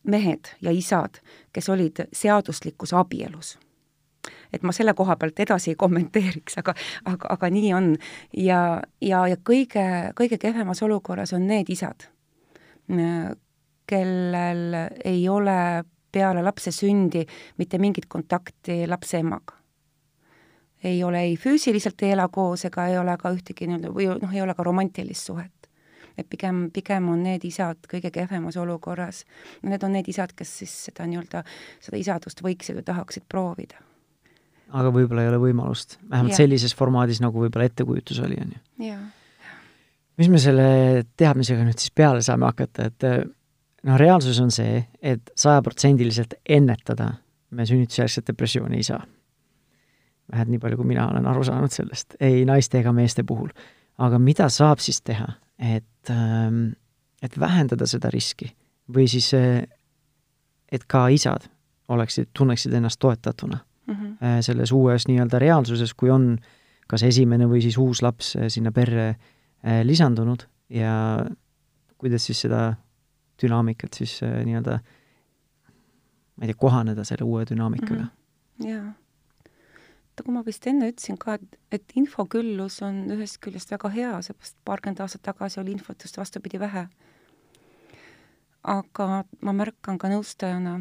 [0.03, 1.21] mehed ja isad,
[1.53, 3.57] kes olid seaduslikus abielus
[4.53, 6.75] et ma selle koha pealt edasi ei kommenteeriks, aga,
[7.09, 7.93] aga, aga nii on.
[8.37, 9.85] ja, ja, ja kõige,
[10.19, 12.09] kõige kehvemas olukorras on need isad,
[13.91, 15.57] kellel ei ole
[16.13, 17.25] peale lapse sündi
[17.59, 19.57] mitte mingit kontakti lapse emaga.
[20.85, 24.33] ei ole ei füüsiliselt ei ela koos ega ei ole ka ühtegi nii-öelda või noh,
[24.33, 25.69] ei ole ka romantilist suhet.
[26.19, 29.25] et pigem, pigem on need isad kõige kehvemas olukorras.
[29.63, 31.45] Need on need isad, kes siis seda nii-öelda,
[31.81, 33.81] seda isadust võiksid või tahaksid proovida.
[34.73, 36.43] aga võib-olla ei ole võimalust, vähemalt ja.
[36.43, 38.53] sellises formaadis, nagu võib-olla ettekujutus oli, on
[38.87, 38.99] ju.
[40.19, 40.71] mis me selle
[41.17, 43.09] teadmisega nüüd siis peale saame hakata, et
[43.83, 47.13] noh, reaalsus on see, et sajaprotsendiliselt ennetada
[47.51, 49.03] me sünnitusjärgset depressiooni ei saa.
[50.33, 53.49] vähemalt nii palju, kui mina olen aru saanud sellest, ei naiste ega meeste puhul.
[53.99, 55.27] aga mida saab siis teha,
[55.59, 56.73] et, ähm,
[57.23, 58.55] et vähendada seda riski
[58.95, 59.67] või siis, äh,
[60.73, 61.51] et ka isad
[61.89, 64.43] oleksid, tunneksid ennast toetatuna mm -hmm.
[64.43, 66.39] selles uues nii-öelda reaalsuses, kui on
[66.87, 69.17] kas esimene või siis uus laps äh, sinna perre
[69.85, 71.27] lisandunud ja
[71.99, 72.77] kuidas siis seda
[73.43, 74.79] dünaamikat siis äh, nii-öelda
[76.41, 78.09] ma ei tea, kohaneda selle uue dünaamikaga mm.
[78.61, 78.69] -hmm.
[78.69, 78.93] jaa.
[80.25, 84.57] kui ma vist enne ütlesin ka, et, et infoküllus on ühest küljest väga hea, seepärast
[84.69, 86.89] paarkümmend aastat tagasi oli infot just vastupidi vähe.
[88.63, 90.75] aga ma märkan ka nõustajana,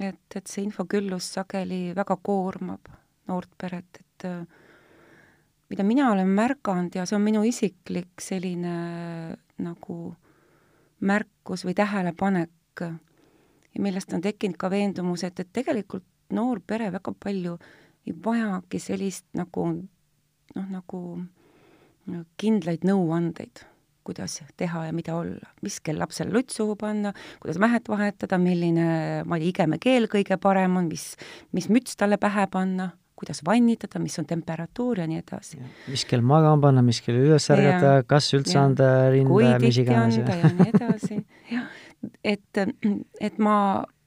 [0.00, 2.90] et, et see infoküllus sageli väga koormab
[3.28, 4.46] noort peret, et äh,
[5.70, 8.74] mida mina olen märganud ja see on minu isiklik selline
[9.58, 10.19] nagu äh,
[11.00, 12.84] märkus või tähelepanek.
[13.70, 17.56] Ja millest on tekkinud ka veendumus, et, et tegelikult noor pere väga palju
[18.06, 19.66] ei vajagi sellist nagu
[20.56, 21.00] noh, nagu
[22.40, 23.62] kindlaid nõuandeid,
[24.06, 28.86] kuidas teha ja mida olla, mis kell lapsele lutt suhu panna, kuidas mähet vahetada, milline,
[29.26, 31.12] ma ei tea, igemekeel kõige parem on, mis,
[31.52, 35.60] mis müts talle pähe panna kuidas vannitada, mis on temperatuur ja nii edasi.
[35.88, 38.66] mis kell magama panna, mis kell üles ärgata, kas üldse ja.
[38.66, 40.20] anda rinda, mis iganes.
[40.20, 41.20] ja nii edasi,
[41.56, 41.80] jah.
[42.24, 42.62] et,
[43.20, 43.56] et ma,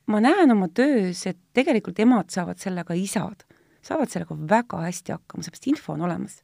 [0.10, 3.46] ma näen oma töös, et tegelikult emad saavad sellega, isad
[3.84, 6.42] saavad sellega väga hästi hakkama, seepärast info on olemas.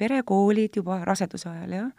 [0.00, 1.90] perekoolid juba raseduse ajal, jah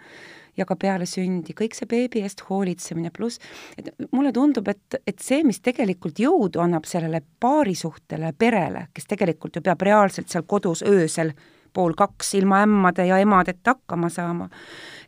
[0.58, 3.40] ja ka peale sündi, kõik see beebi eest hoolitsemine, pluss
[3.78, 9.58] et mulle tundub, et, et see, mis tegelikult jõudu annab sellele paarisuhtele, perele, kes tegelikult
[9.58, 11.34] ju peab reaalselt seal kodus öösel
[11.74, 14.50] pool kaks ilma ämmade ja emadeta hakkama saama.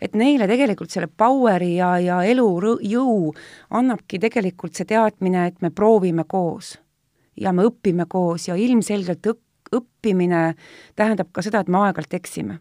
[0.01, 3.34] et neile tegelikult selle power'i ja, ja elujõu
[3.69, 6.77] annabki tegelikult see teadmine, et me proovime koos
[7.39, 9.41] ja me õpime koos ja ilmselgelt õpp,
[9.73, 10.53] õppimine
[10.95, 12.60] tähendab ka seda, et me aeg-ajalt eksime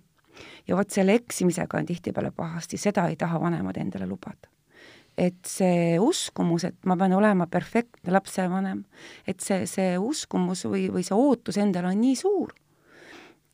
[0.68, 4.48] ja vot selle eksimisega on tihtipeale pahasti, seda ei taha vanemad endale lubada.
[5.18, 8.78] et see uskumus, et ma pean olema perfektne lapsevanem,
[9.28, 12.54] et see, see uskumus või, või see ootus endale on nii suur,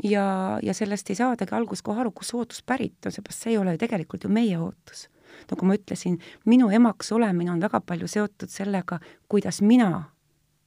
[0.04, 3.56] ja, ja sellest ei saadagi alguses kohe aru, kust see ootus pärit on, seepärast see
[3.56, 5.08] ei ole ju tegelikult ju meie ootus.
[5.50, 10.04] nagu ma ütlesin, minu emaks olemine on väga palju seotud sellega, kuidas mina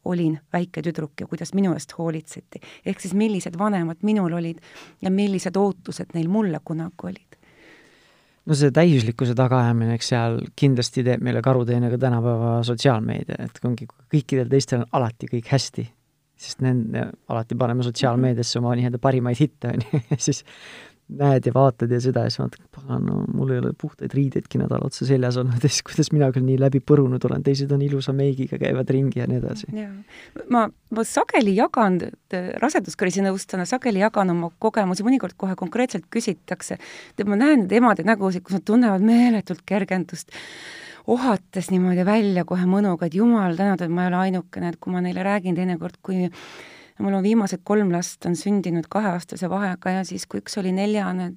[0.06, 2.62] olin väike tüdruk ja kuidas minu eest hoolitseti.
[2.86, 4.62] ehk siis millised vanemad minul olid
[5.02, 7.38] ja millised ootused neil mulle kunagi olid
[8.46, 13.88] no see täiuslikkuse tagaajamine, eks seal kindlasti teeb meile karuteene ka tänapäeva sotsiaalmeedia, et ongi
[13.88, 15.86] kõikidel teistel on alati kõik hästi,
[16.42, 20.44] sest nende, alati paneme sotsiaalmeediasse oma nii-öelda parimaid hitte, on ju, ja siis
[21.20, 24.62] näed ja vaatad ja seda ja siis vaatad, pagan, no mul ei ole puhtaid riideidki
[24.62, 27.84] nädal otsa seljas olnud ja siis kuidas mina küll nii läbi põrunud olen, teised on
[27.86, 29.72] ilusa meigiga, käivad ringi ja nii edasi.
[30.54, 32.00] ma, ma sageli jagan,
[32.64, 36.80] raseduskriisi nõustajana sageli jagan oma kogemusi, mõnikord kohe konkreetselt küsitakse,
[37.18, 40.32] et ma näen nende emade nägusid, kus nad tunnevad meeletult kergendust
[41.12, 45.02] ohates niimoodi välja kohe mõnuga, et jumal tänatud, ma ei ole ainukene, et kui ma
[45.04, 46.30] neile räägin teinekord, kui
[47.02, 51.32] mul on viimased kolm last on sündinud kaheaastase vahega ja siis, kui üks oli neljane,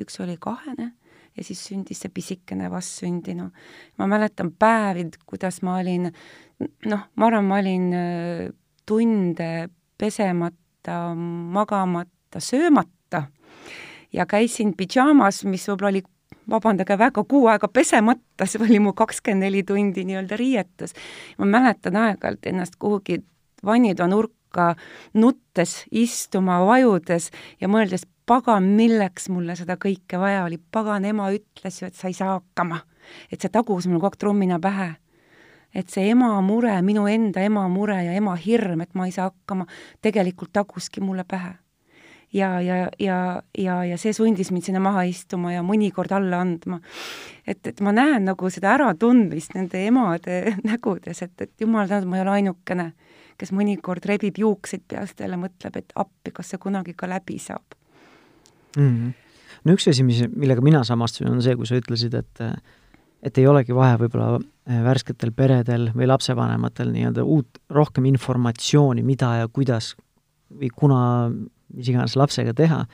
[0.00, 0.92] üks oli kahene
[1.38, 3.50] ja siis sündis see pisikene vastsündinu.
[3.98, 6.10] ma mäletan päevi, kuidas ma olin,
[6.86, 8.46] noh, ma arvan, ma olin äh,
[8.86, 13.22] tunde pesemata, magamata, söömata
[14.12, 16.02] ja käisin pidžaamas, mis võib-olla oli
[16.50, 20.96] vabandage väga, kuu aega pesemata, see oli mu kakskümmend neli tundi nii-öelda riietus.
[21.38, 23.22] ma mäletan aeg-ajalt ennast kuhugi
[23.64, 24.76] vannitoa nurka hakka
[25.14, 27.30] nuttes istuma, vajudes
[27.60, 32.08] ja mõeldes, pagan, milleks mulle seda kõike vaja oli, pagan, ema ütles ju, et sa
[32.08, 32.80] ei saa hakkama.
[33.32, 34.96] et see tagus mul kogu aeg trummina pähe.
[35.74, 39.30] et see ema mure, minu enda ema mure ja ema hirm, et ma ei saa
[39.30, 39.66] hakkama,
[40.02, 41.54] tegelikult taguski mulle pähe
[42.32, 46.80] ja, ja, ja, ja, ja see sundis mind sinna maha istuma ja mõnikord alla andma.
[47.46, 52.16] et, et ma näen nagu seda äratundmist nende emade nägudes, et, et jumal tänatud, ma
[52.16, 52.92] ei ole ainukene
[53.38, 57.76] kes mõnikord rebib juukseid peast jälle, mõtleb, et appi, kas see kunagi ka läbi saab
[58.76, 58.88] mm.
[58.88, 59.12] -hmm.
[59.64, 62.44] no üks asi, mis, millega mina samastusin, on see, kui sa ütlesid, et
[63.22, 69.34] et ei olegi vaja võib-olla eh, värsketel peredel või lapsevanematel nii-öelda uut, rohkem informatsiooni, mida
[69.40, 69.94] ja kuidas
[70.48, 71.00] või kuna,
[71.74, 72.84] mis iganes lapsega teha,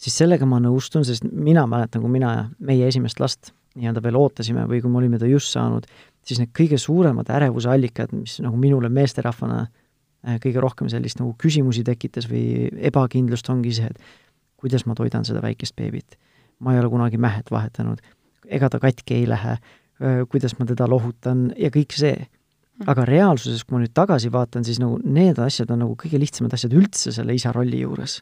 [0.00, 4.66] siis sellega ma nõustun, sest mina mäletan, kui mina meie esimest last nii-öelda veel ootasime
[4.70, 5.86] või kui me olime ta just saanud,
[6.24, 11.34] siis need kõige suuremad ärevuse allikad, mis nagu minule meesterahvana äh, kõige rohkem sellist nagu
[11.40, 16.18] küsimusi tekitas või ebakindlust, ongi see, et kuidas ma toidan seda väikest beebit.
[16.58, 17.98] ma ei ole kunagi mähet vahetanud,
[18.46, 22.26] ega ta katki ei lähe, äh, kuidas ma teda lohutan ja kõik see.
[22.74, 22.90] Mhm.
[22.90, 26.54] aga reaalsuses, kui ma nüüd tagasi vaatan, siis nagu need asjad on nagu kõige lihtsamad
[26.54, 28.20] asjad üldse selle isa rolli juures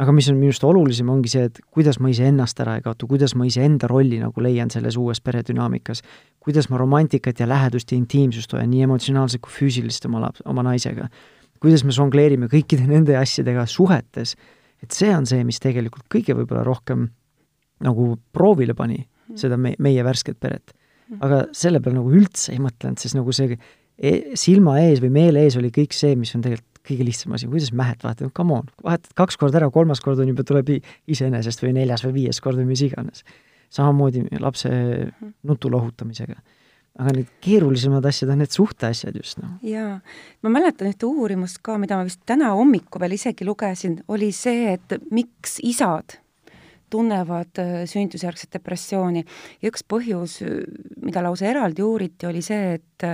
[0.00, 3.06] aga mis on minu arust olulisem, ongi see, et kuidas ma iseennast ära ei kaota,
[3.10, 6.02] kuidas ma iseenda rolli nagu leian selles uues peredünaamikas,
[6.44, 10.64] kuidas ma romantikat ja lähedust ja intiimsust hoian nii emotsionaalselt kui füüsilist oma laps, oma
[10.66, 11.08] naisega,
[11.62, 14.34] kuidas me žongleerime kõikide nende asjadega suhetes,
[14.84, 17.08] et see on see, mis tegelikult kõige võib-olla rohkem
[17.84, 19.38] nagu proovile pani mm.
[19.40, 20.76] seda me, meie värsket peret.
[21.04, 21.18] Mm.
[21.20, 23.58] aga selle peale nagu üldse ei mõtelnud, sest nagu see
[23.94, 27.48] e silma ees või meele ees oli kõik see, mis on tegelikult kõige lihtsam asi,
[27.48, 30.68] kuidas mähet vahetad, come on, vahetad kaks korda ära, kolmas kord on juba, tuleb
[31.08, 33.24] iseenesest või neljas või viies kord või mis iganes.
[33.74, 34.70] Samamoodi lapse
[35.42, 36.36] nutu lohutamisega.
[36.94, 39.56] aga need keerulisemad asjad on need suhteasjad just, noh.
[39.66, 39.96] jaa,
[40.46, 44.76] ma mäletan ühte uurimust ka, mida ma vist täna hommikul veel isegi lugesin, oli see,
[44.76, 46.20] et miks isad
[46.94, 50.38] tunnevad äh, sünnitusjärgset depressiooni ja üks põhjus,
[51.02, 53.10] mida lausa eraldi uuriti, oli see, et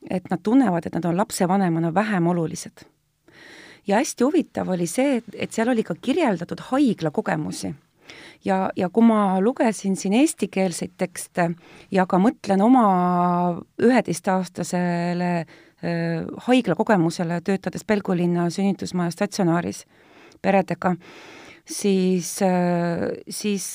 [0.00, 2.86] et nad tunnevad, et nad on lapsevanemana vähem olulised.
[3.86, 7.74] ja hästi huvitav oli see, et, et seal oli ka kirjeldatud haigla kogemusi
[8.44, 11.50] ja, ja kui ma lugesin siin eestikeelseid tekste
[11.92, 12.84] ja ka mõtlen oma
[13.82, 19.84] üheteistaastasele äh, haigla kogemusele, töötades Pelgulinna sünnitusmaja statsionaaris
[20.42, 20.94] peredega,
[21.68, 23.72] siis äh,, siis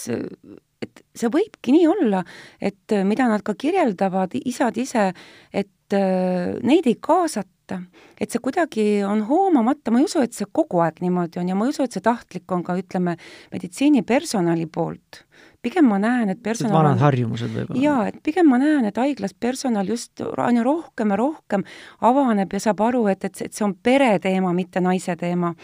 [0.86, 2.22] et see võibki nii olla,
[2.62, 5.10] et mida nad ka kirjeldavad, isad ise,
[5.54, 10.48] et äh, neid ei kaasata, et see kuidagi on hoomamata, ma ei usu, et see
[10.52, 13.18] kogu aeg niimoodi on ja ma ei usu, et see tahtlik on ka, ütleme,
[13.54, 15.24] meditsiinipersonali poolt.
[15.66, 17.82] pigem ma näen, et personal vanad harjumused võib-olla.
[17.82, 21.66] jaa, et pigem ma näen, et haiglas personal just aina rohkem ja rohkem
[22.02, 25.56] avaneb ja saab aru, et, et, et see on pere teema, mitte naise teema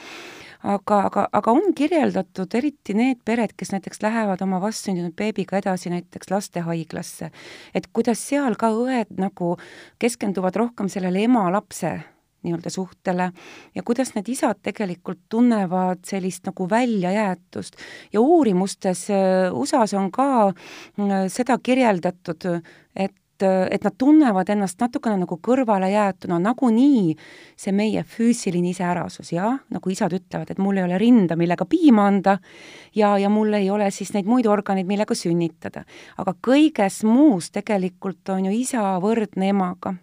[0.64, 5.92] aga, aga, aga on kirjeldatud eriti need pered, kes näiteks lähevad oma vastsündinud beebiga edasi
[5.94, 7.32] näiteks lastehaiglasse,
[7.74, 9.56] et kuidas seal ka õed nagu
[10.02, 11.96] keskenduvad rohkem sellele ema-lapse
[12.42, 13.32] nii-öelda suhtele
[13.76, 17.78] ja kuidas need isad tegelikult tunnevad sellist nagu väljajäetust.
[18.14, 22.48] Ja uurimustes äh, USA-s on ka äh, seda kirjeldatud,
[22.96, 27.16] et et, nad tunnevad ennast natukene nagu kõrvalejäetuna, nagunii
[27.60, 32.08] see meie füüsiline iseärasus, jah, nagu isad ütlevad, et mul ei ole rinda, millega piima
[32.12, 32.38] anda
[32.96, 35.86] ja, ja mul ei ole siis neid muid organeid, millega sünnitada.
[36.18, 39.96] aga kõiges muus tegelikult on ju isa võrdne emaga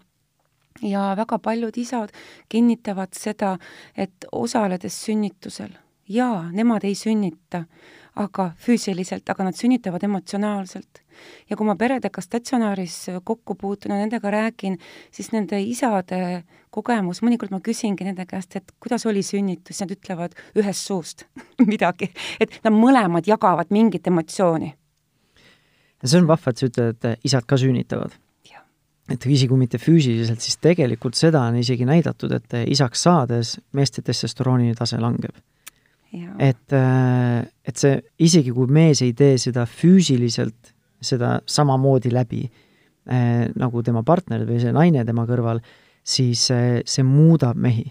[0.83, 2.13] ja väga paljud isad
[2.49, 3.57] kinnitavad seda,
[3.97, 5.73] et osaledes sünnitusel,
[6.09, 7.65] jaa, nemad ei sünnita,
[8.19, 11.03] aga füüsiliselt, aga nad sünnitavad emotsionaalselt.
[11.51, 14.79] Ja kui ma peredega statsionaaris kokku puutun ja nendega räägin,
[15.15, 16.43] siis nende isade
[16.75, 21.27] kogemus, mõnikord ma küsingi nende käest, et kuidas oli sünnitus, nad ütlevad ühest suust
[21.73, 24.73] midagi, et nad mõlemad jagavad mingit emotsiooni.
[26.03, 28.17] ja see on vahva, et sa ütled, et isad ka sünnitavad
[29.09, 34.05] et isegi kui mitte füüsiliselt, siis tegelikult seda on isegi näidatud, et isaks saades meeste
[34.05, 35.37] testosterooni tase langeb.
[36.39, 43.47] et, äh, et see, isegi kui mees ei tee seda füüsiliselt, seda samamoodi läbi äh,
[43.59, 45.63] nagu tema partner või see naine tema kõrval,
[46.03, 47.87] siis äh, see muudab mehi.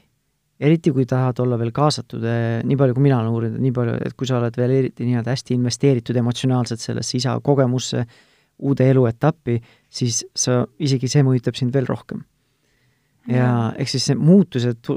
[0.59, 2.23] eriti kui tahad olla veel kaasatud,
[2.65, 5.35] nii palju kui mina olen uurinud, nii palju, et kui sa oled veel eriti nii-öelda
[5.35, 8.07] hästi investeeritud emotsionaalselt sellesse isa kogemusse,
[8.65, 12.23] uude eluetappi, siis sa, isegi see mõjutab sind veel rohkem.
[13.27, 14.87] ja ehk siis see muutused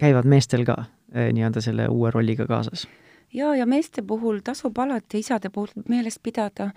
[0.00, 0.76] käivad meestel ka
[1.12, 2.86] eh, nii-öelda selle uue rolliga kaasas.
[3.32, 6.70] jaa, ja meeste puhul tasub alati isade puhul meeles pidada,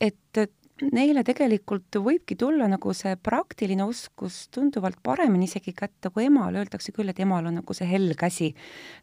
[0.00, 0.46] et
[0.84, 6.92] neile tegelikult võibki tulla nagu see praktiline oskus tunduvalt paremini isegi kätte kui emal, öeldakse
[6.92, 8.50] küll, et emal on nagu see hell käsi,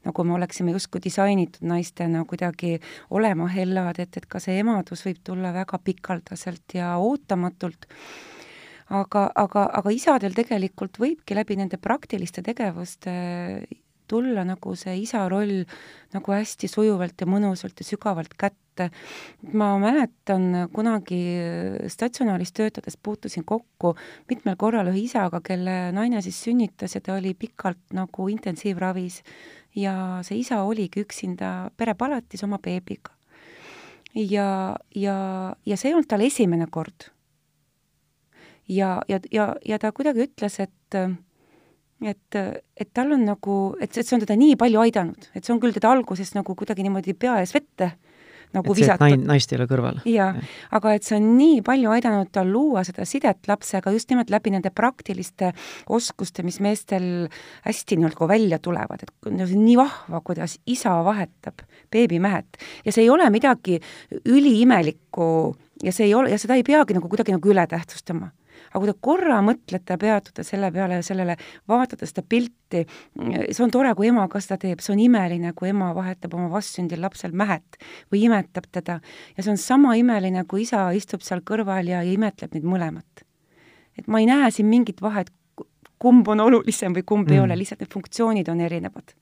[0.06, 2.76] nagu me oleksime justkui disainitud naistena kuidagi
[3.10, 7.90] olema hellad, et, et ka see emadus võib tulla väga pikaldaselt ja ootamatult.
[8.94, 13.14] Aga, aga, aga isadel tegelikult võibki läbi nende praktiliste tegevuste
[14.08, 15.64] tulla nagu see isa roll
[16.14, 18.90] nagu hästi sujuvalt ja mõnusalt ja sügavalt kätte.
[19.54, 21.20] ma mäletan kunagi
[21.88, 23.94] statsionaaris töötades puutusin kokku
[24.30, 29.22] mitmel korral ühe isaga, kelle naine siis sünnitas ja ta oli pikalt nagu intensiivravis
[29.76, 33.14] ja see isa oligi üksinda perepalatis oma beebiga.
[34.16, 35.18] ja, ja,
[35.66, 37.12] ja see ei olnud tal esimene kord.
[38.68, 40.98] ja, ja, ja, ja ta kuidagi ütles, et
[42.02, 42.40] et,
[42.78, 45.62] et tal on nagu, et, et see on teda nii palju aidanud, et see on
[45.64, 47.94] küll teda alguses nagu kuidagi niimoodi pea ees vette
[48.54, 49.04] nagu et visatud.
[49.04, 50.00] nain, naist ei ole kõrval.
[50.08, 50.44] jaa ja.,
[50.78, 54.54] aga et see on nii palju aidanud tal luua seda sidet lapsega just nimelt läbi
[54.54, 55.54] nende praktiliste
[55.90, 57.28] oskuste, mis meestel
[57.66, 63.08] hästi nagu välja tulevad, et see on nii vahva, kuidas isa vahetab beebimähet ja see
[63.08, 63.80] ei ole midagi
[64.30, 65.28] üliimelikku
[65.84, 68.32] ja see ei ole, ja seda ei peagi nagu kuidagi nagu üle tähtsustama
[68.74, 71.36] aga kui te korra mõtlete, peatute selle peale ja sellele,
[71.70, 72.84] vaatate seda pilti,
[73.14, 76.50] see on tore, kui ema ka seda teeb, see on imeline, kui ema vahetab oma
[76.54, 77.78] vastsündil lapsel mähet
[78.12, 79.00] või imetab teda.
[79.38, 83.26] ja see on sama imeline, kui isa istub seal kõrval ja, ja imetleb neid mõlemat.
[83.98, 85.30] et ma ei näe siin mingit vahet,
[86.02, 87.34] kumb on olulisem või kumb mm.
[87.34, 89.14] ei ole, lihtsalt need funktsioonid on erinevad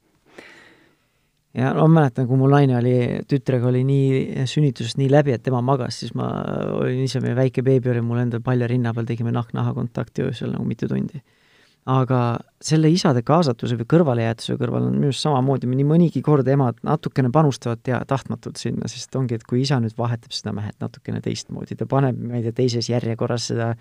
[1.58, 2.96] ja no ma mäletan, kui mu naine oli,
[3.30, 6.30] tütrega oli nii, sünnitusest nii läbi, et tema magas, siis ma
[6.78, 10.54] olin ise, meie väike beebi oli mul endal palja rinna peal, tegime nahk-naha kontakti öösel
[10.56, 11.22] nagu mitu tundi.
[11.92, 16.78] aga selle isade kaasatuse või kõrvalejäetuse kõrval on minu arust samamoodi, nii mõnigi kord emad
[16.86, 21.24] natukene panustavad tea, tahtmatult sinna, sest ongi, et kui isa nüüd vahetab seda mehet natukene
[21.26, 23.72] teistmoodi, ta paneb, ma ei tea, teises järjekorras seda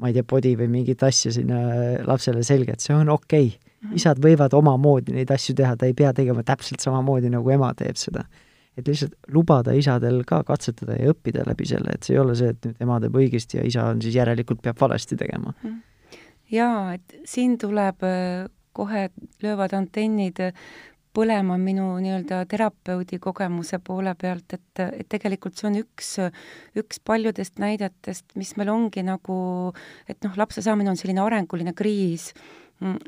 [0.00, 1.60] ma ei tea, podi või mingit asja sinna
[2.08, 3.71] lapsele selga, et see on okei okay.
[3.96, 7.98] Isad võivad omamoodi neid asju teha, ta ei pea tegema täpselt samamoodi, nagu ema teeb
[8.00, 8.24] seda.
[8.72, 12.54] et lihtsalt lubada isadel ka katsetada ja õppida läbi selle, et see ei ole see,
[12.54, 15.52] et nüüd ema teeb õigesti ja isa on siis järelikult peab valesti tegema.
[15.62, 15.74] Mhm.
[16.52, 19.10] jaa, et siin tuleb äh, kohe,
[19.44, 20.56] löövad antennid äh,
[21.12, 26.14] põlema minu nii-öelda terapeudi kogemuse poole pealt, et, et tegelikult see on üks,
[26.78, 29.36] üks paljudest näidetest, mis meil ongi nagu,
[30.08, 32.30] et noh, lapse saamine on selline arenguline kriis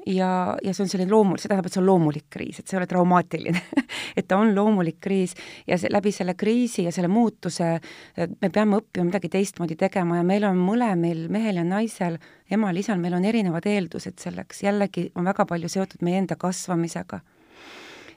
[0.06, 0.30] ja,
[0.64, 2.82] ja see on selline loomul-, see tähendab, et see on loomulik kriis, et see ei
[2.82, 3.62] ole traumaatiline
[4.18, 5.34] et ta on loomulik kriis
[5.66, 7.74] ja see, läbi selle kriisi ja selle muutuse
[8.16, 12.18] me peame õppima midagi teistmoodi tegema ja meil on mõlemil, mehel ja naisel,
[12.52, 17.20] emal-isal, meil on erinevad eeldused selleks, jällegi on väga palju seotud meie enda kasvamisega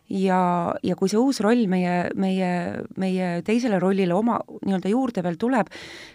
[0.10, 0.39] ja,
[0.84, 2.52] ja kui see uus roll meie, meie,
[3.00, 5.71] meie teisele rollile oma nii-öelda juurde veel tuleb,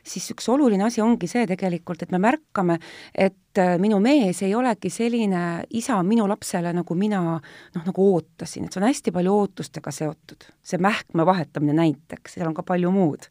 [0.07, 2.79] siis üks oluline asi ongi see tegelikult, et me märkame,
[3.12, 5.45] et äh, minu mees ei olegi selline
[5.79, 10.51] isa minu lapsele, nagu mina noh, nagu ootasin, et see on hästi palju ootustega seotud.
[10.62, 13.29] see mähkme vahetamine näiteks, seal on ka palju muud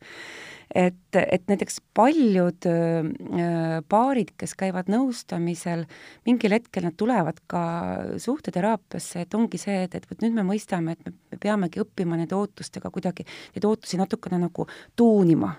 [0.75, 2.67] et, et näiteks paljud
[3.91, 5.85] paarid, kes käivad nõustamisel,
[6.27, 7.63] mingil hetkel nad tulevad ka
[8.21, 12.37] suhteteraapiasse, et ongi see, et, et vot nüüd me mõistame, et me peamegi õppima nende
[12.37, 15.53] ootustega kuidagi, neid ootusi natukene nagu tuunima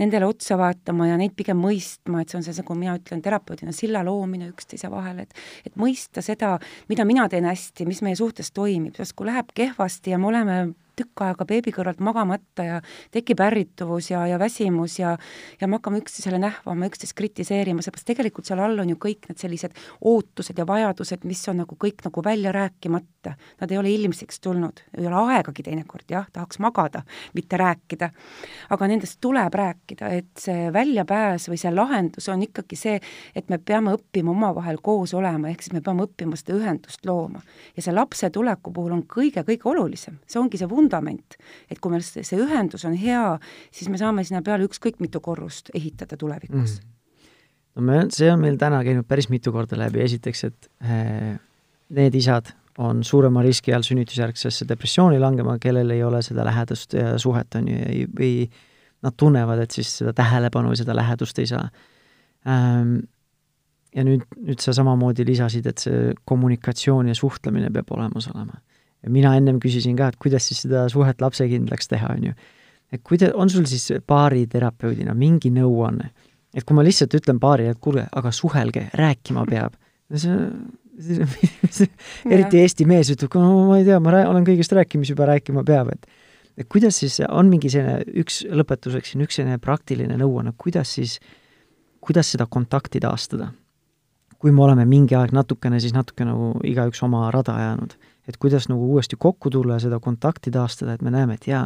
[0.00, 3.74] nendele otsa vaatama ja neid pigem mõistma, et see on see, nagu mina ütlen terapeudina,
[3.76, 5.34] silla loomine üksteise vahel, et
[5.66, 6.54] et mõista seda,
[6.88, 10.60] mida mina teen hästi, mis meie suhtes toimib, sest kui läheb kehvasti ja me oleme
[11.00, 12.80] tükk aega beebi kõrvalt magamata ja
[13.14, 15.16] tekib ärrituvus ja, ja väsimus ja
[15.60, 19.40] ja me hakkame üksteisele nähvama, üksteist kritiseerima, seepärast tegelikult seal all on ju kõik need
[19.40, 19.76] sellised
[20.06, 23.34] ootused ja vajadused, mis on nagu kõik nagu välja rääkimata.
[23.60, 27.02] Nad ei ole ilmsiks tulnud, ei ole aegagi teinekord, jah, tahaks magada,
[27.34, 28.10] mitte rääkida.
[28.70, 33.00] aga nendest tuleb rääkida, et see väljapääs või see lahendus on ikkagi see,
[33.34, 37.42] et me peame õppima omavahel koos olema, ehk siis me peame õppima seda ühendust looma.
[37.76, 41.36] ja see lapse tuleku puhul on kõige-kõige olulisem, see ongi see vundament.
[41.70, 43.38] et kui meil see, ühendus on hea,
[43.70, 46.96] siis me saame sinna peale ükskõik mitu korrust ehitada tulevikus mm..
[47.76, 51.36] no me, see on meil täna käinud päris mitu korda läbi, esiteks, et äh,
[51.90, 57.16] need isad on suurema riski all sünnitusjärgsesse depressiooni langema, kellel ei ole seda lähedust ja
[57.18, 58.34] suhet, on ju, või
[59.04, 61.66] nad tunnevad, et siis seda tähelepanu või seda lähedust ei saa
[62.48, 63.00] ähm,
[63.96, 68.60] ja nüüd, nüüd sa samamoodi lisasid, et see kommunikatsioon ja suhtlemine peab olemas olema.
[69.02, 72.34] Ja mina ennem küsisin ka, et kuidas siis seda suhet lapsekindlaks teha, on ju.
[72.92, 76.10] et kuida-, on sul siis baariterapeudina mingi nõuanne,
[76.54, 79.76] et kui ma lihtsalt ütlen baarile, et kuulge, aga suhelge, rääkima peab,
[81.70, 81.86] see
[82.28, 85.28] eriti Eesti mees ütleb, no ma ei tea, ma rää-, olen kõigest rääkinud, mis juba
[85.30, 86.10] rääkima peab, et
[86.60, 91.16] et kuidas siis, on mingi selline üks, lõpetuseks siin üks selline praktiline nõuanne, kuidas siis,
[92.04, 93.52] kuidas seda kontakti taastada?
[94.40, 97.90] kui me oleme mingi aeg natukene, siis natuke nagu igaüks oma rada jäänud.
[98.30, 101.64] Et kuidas nagu uuesti kokku tulla ja seda kontakti taastada, et me näeme, et jaa,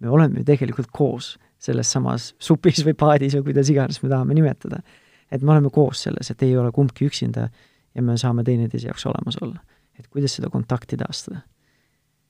[0.00, 4.36] me oleme ju tegelikult koos selles samas supis või paadis või kuidas iganes me tahame
[4.36, 4.82] nimetada.
[5.30, 7.48] et me oleme koos selles, et ei ole kumbki üksinda
[7.94, 9.60] ja me saame teineteise jaoks olemas olla.
[9.98, 11.40] et kuidas seda kontakti taastada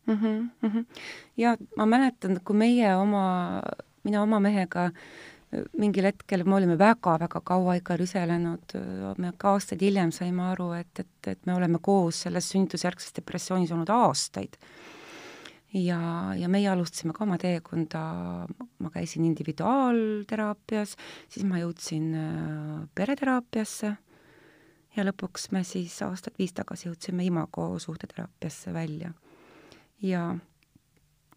[0.06, 0.14] mm?
[0.14, 0.84] -hmm, mm -hmm.
[1.36, 3.62] ja ma mäletan, kui meie oma,
[4.04, 4.92] mina oma mehega äh,
[5.78, 8.74] mingil hetkel me olime väga-väga kaua ikka rüselenud,
[9.22, 13.72] me ka aastaid hiljem saime aru, et, et, et me oleme koos selles sünnitusjärgses depressioonis
[13.74, 14.56] olnud aastaid.
[15.76, 16.00] ja,
[16.38, 18.00] ja meie alustasime ka oma teekonda,
[18.78, 20.96] ma käisin individuaalteraapias,
[21.28, 23.94] siis ma jõudsin äh, pereteraapiasse
[24.96, 29.12] ja lõpuks me siis aastat viis tagasi jõudsime imago suhteteraapiasse välja.
[30.02, 30.36] ja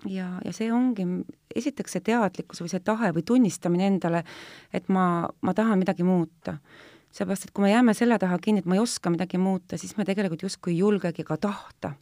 [0.08, 1.06] ja, ja see ongi
[1.56, 4.24] esiteks see teadlikkus või see tahe või tunnistamine endale,
[4.74, 6.58] et ma, ma tahan midagi muuta.
[7.12, 9.97] seepärast, et kui me jääme selle taha kinni, et ma ei oska midagi muuta, siis
[9.97, 11.93] me tegelikult justkui ei julgegi ka tahta.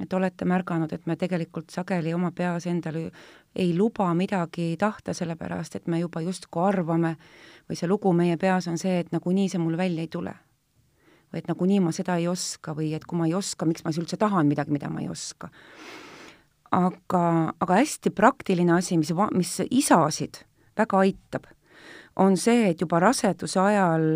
[0.00, 3.10] et olete märganud, et me tegelikult sageli oma peas endale
[3.54, 7.16] ei luba midagi tahta, sellepärast et me juba justkui arvame
[7.68, 10.34] või see lugu meie peas on see, et nagunii see mul välja ei tule
[11.32, 13.90] või et nagunii ma seda ei oska või et kui ma ei oska, miks ma
[13.90, 15.48] siis üldse tahan midagi, mida ma ei oska
[16.76, 17.22] aga,
[17.60, 20.42] aga hästi praktiline asi, mis, mis isasid
[20.76, 21.48] väga aitab,
[22.20, 24.06] on see, et juba raseduse ajal,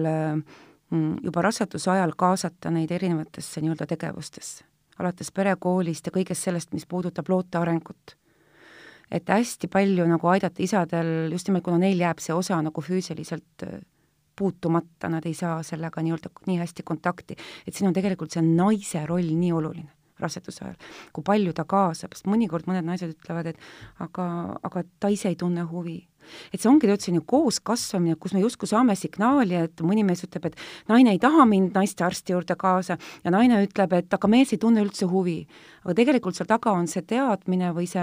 [0.90, 4.64] mm, juba raseduse ajal kaasata neid erinevatesse nii-öelda tegevustesse,
[5.00, 8.16] alates perekoolist ja kõigest sellest, mis puudutab loote arengut.
[9.10, 13.64] et hästi palju nagu aidata isadel, just nimelt kuna neil jääb see osa nagu füüsiliselt
[13.66, 13.80] äh,
[14.38, 17.34] puutumata, nad ei saa sellega nii-öelda nii hästi kontakti,
[17.66, 19.90] et siin on tegelikult see naise roll nii oluline
[20.22, 20.78] raseduse ajal,
[21.16, 24.26] kui palju ta kaasab, sest mõnikord mõned naised ütlevad, et aga,
[24.66, 25.98] aga ta ise ei tunne huvi
[26.52, 30.50] et see ongi, ütles, selline kooskasvamine, kus me justkui saame signaali, et mõni mees ütleb,
[30.50, 30.58] et
[30.90, 34.82] naine ei taha mind naistearsti juurde kaasa ja naine ütleb, et aga mees ei tunne
[34.84, 35.46] üldse huvi.
[35.80, 38.02] aga tegelikult seal taga on see teadmine või see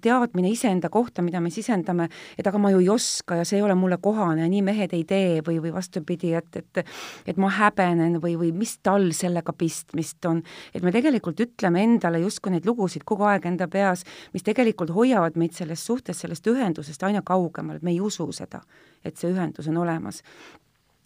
[0.00, 2.08] teadmine iseenda kohta, mida me sisendame,
[2.38, 4.94] et aga ma ju ei oska ja see ei ole mulle kohane ja nii mehed
[4.96, 6.82] ei tee või, või vastupidi, et, et
[7.26, 10.42] et ma häbenen või, või mis tal sellega pistmist on.
[10.74, 15.36] et me tegelikult ütleme endale justkui neid lugusid kogu aeg enda peas, mis tegelikult hoiavad
[15.36, 18.62] meid sellest suhtest, sellest ühendusest aina kaugemal kaugemal, et me ei usu seda,
[19.04, 20.22] et see ühendus on olemas.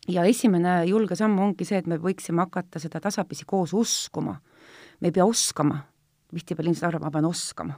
[0.09, 4.41] ja esimene julge samm ongi see, et me võiksime hakata seda tasapisi koos uskuma.
[5.01, 5.83] me ei pea oskama,
[6.31, 7.75] tihtipeale inimesed arvavad, ma pean oskama,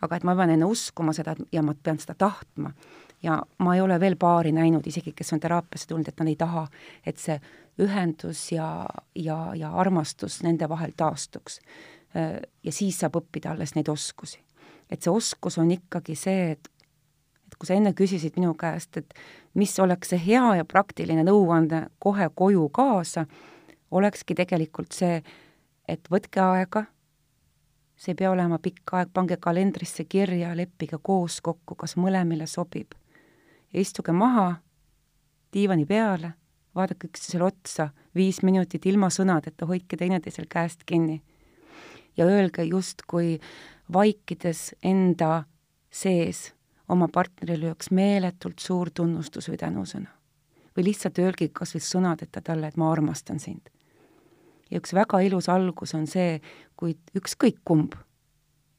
[0.00, 2.72] aga et ma pean enne uskuma seda ja ma pean seda tahtma.
[3.22, 6.36] ja ma ei ole veel paari näinud, isegi kes on teraapiasse tulnud, et nad ei
[6.36, 6.66] taha,
[7.06, 7.40] et see
[7.82, 11.60] ühendus ja, ja, ja armastus nende vahel taastuks.
[12.62, 14.40] ja siis saab õppida alles neid oskusi.
[14.90, 16.70] et see oskus on ikkagi see, et
[17.46, 19.14] et kui sa enne küsisid minu käest, et
[19.54, 23.26] mis oleks see hea ja praktiline nõuanne kohe koju kaasa,
[23.90, 25.22] olekski tegelikult see,
[25.88, 26.84] et võtke aega,
[27.96, 32.94] see ei pea olema pikk aeg, pange kalendrisse kirja, leppige koos kokku, kas mõlemile sobib.
[33.72, 34.56] ja istuge maha
[35.52, 36.32] diivani peale,
[36.74, 41.22] vaadake üksteisele otsa viis minutit ilma sõnadeta, hoidke teineteisel käest kinni.
[42.16, 43.38] ja öelge justkui
[43.92, 45.44] vaikides enda
[45.90, 46.55] sees
[46.88, 50.10] oma partnerile üks meeletult suur tunnustus või tänusõna.
[50.76, 53.70] või lihtsalt öelgi kas või sõnadeta talle, et ma armastan sind.
[54.70, 56.40] ja üks väga ilus algus on see,
[56.76, 57.94] kui ükskõik kumb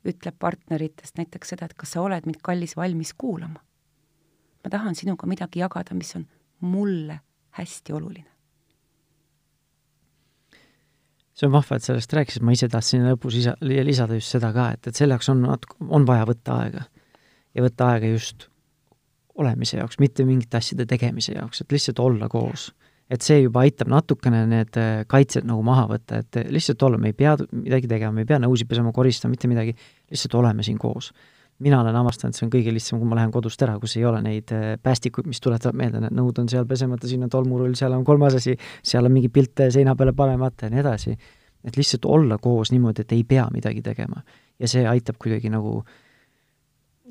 [0.08, 3.60] ütleb partneritest näiteks seda, et kas sa oled mind, kallis, valmis kuulama.
[4.64, 6.28] ma tahan sinuga midagi jagada, mis on
[6.60, 7.20] mulle
[7.58, 8.32] hästi oluline.
[11.38, 14.72] see on vahva, et sellest rääkisid, ma ise tahtsin lõpus isa, lisada just seda ka,
[14.74, 16.88] et, et selle jaoks on natuke, on vaja võtta aega.
[17.58, 18.50] Ja võtta aega just
[19.38, 22.72] olemise jaoks, mitte mingite asjade tegemise jaoks, et lihtsalt olla koos
[23.10, 27.14] et see juba aitab natukene need äh, kaitsed nagu maha võtta, et lihtsalt olla, me
[27.14, 29.76] ei pea midagi tegema, me ei pea nõusid pesema, koristama, mitte midagi,
[30.12, 31.14] lihtsalt oleme siin koos.
[31.60, 34.20] mina olen avastanud, see on kõige lihtsam, kui ma lähen kodust ära, kus ei ole
[34.22, 37.96] neid äh, päästikuid, mis tuletavad meelde, need nõud on seal pesemata, siin on tolmurull, seal
[37.98, 38.54] on kolmas asi,
[38.86, 41.18] seal on mingi pilt seina peale panemata ja nii edasi.
[41.64, 44.22] et lihtsalt olla koos niimoodi, et ei pea midagi tegema.
[44.60, 45.84] ja see aitab kuidagi nagu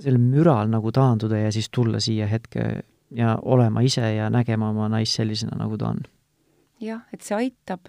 [0.02, 2.66] sellel müral nagu taanduda ja siis tulla siia hetke
[3.16, 6.02] ja olema ise ja nägema oma naist sellisena, nagu ta on.
[6.82, 7.88] jah, et see aitab,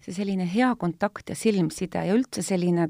[0.00, 2.86] see selline hea kontakt ja silmside ja üldse selline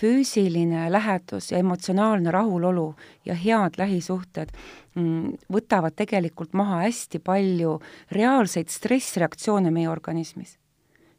[0.00, 2.88] füüsiline lähedus ja emotsionaalne rahulolu
[3.26, 4.50] ja head lähisuhted
[4.94, 7.78] mm, võtavad tegelikult maha hästi palju
[8.16, 10.59] reaalseid stressreaktsioone meie organismis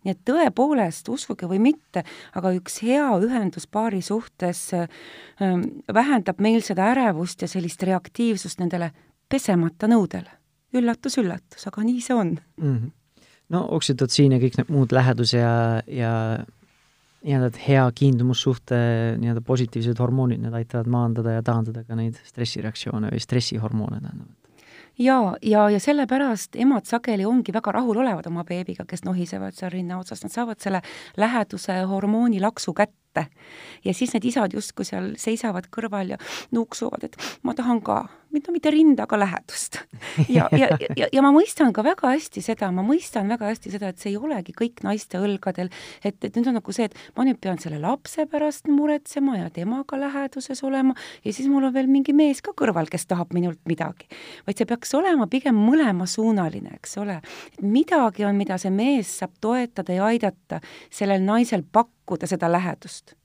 [0.05, 2.03] nii et tõepoolest, uskuge või mitte,
[2.37, 8.91] aga üks hea ühendus paari suhtes ähm, vähendab meil seda ärevust ja sellist reaktiivsust nendele
[9.29, 10.39] pesemata nõudele.
[10.71, 12.75] üllatus-üllatus, aga nii see on mm.
[12.75, 12.91] -hmm.
[13.49, 16.11] no oksütotsiin ja kõik need muud lähedus ja, ja
[17.21, 18.77] nii-öelda hea kiindumussuhte
[19.19, 24.40] nii-öelda positiivsed hormoonid, need aitavad maandada ja taandada ka neid stressireaktsioone või stressihormoone, tähendab
[24.99, 29.99] jaa, ja, ja sellepärast emad sageli ongi väga rahulolevad oma beebiga, kes nohisevad seal rinna
[29.99, 30.81] otsas, nad saavad selle
[31.17, 33.31] läheduse hormooni laksu kätte kätte.
[33.85, 36.17] ja siis need isad justkui seal seisavad kõrval ja
[36.51, 39.77] nuuksuvad, et ma tahan ka, no mitte rinda, aga lähedust.
[40.29, 43.91] ja, ja, ja, ja ma mõistan ka väga hästi seda, ma mõistan väga hästi seda,
[43.91, 45.71] et see ei olegi kõik naiste õlgadel,
[46.03, 49.49] et, et nüüd on nagu see, et ma nüüd pean selle lapse pärast muretsema ja
[49.53, 53.61] temaga läheduses olema ja siis mul on veel mingi mees ka kõrval, kes tahab minult
[53.69, 54.09] midagi.
[54.47, 57.21] vaid see peaks olema pigem mõlemasuunaline, eks ole.
[57.61, 63.15] midagi on, mida see mees saab toetada ja aidata sellel naisel pakkuda seda lähedust?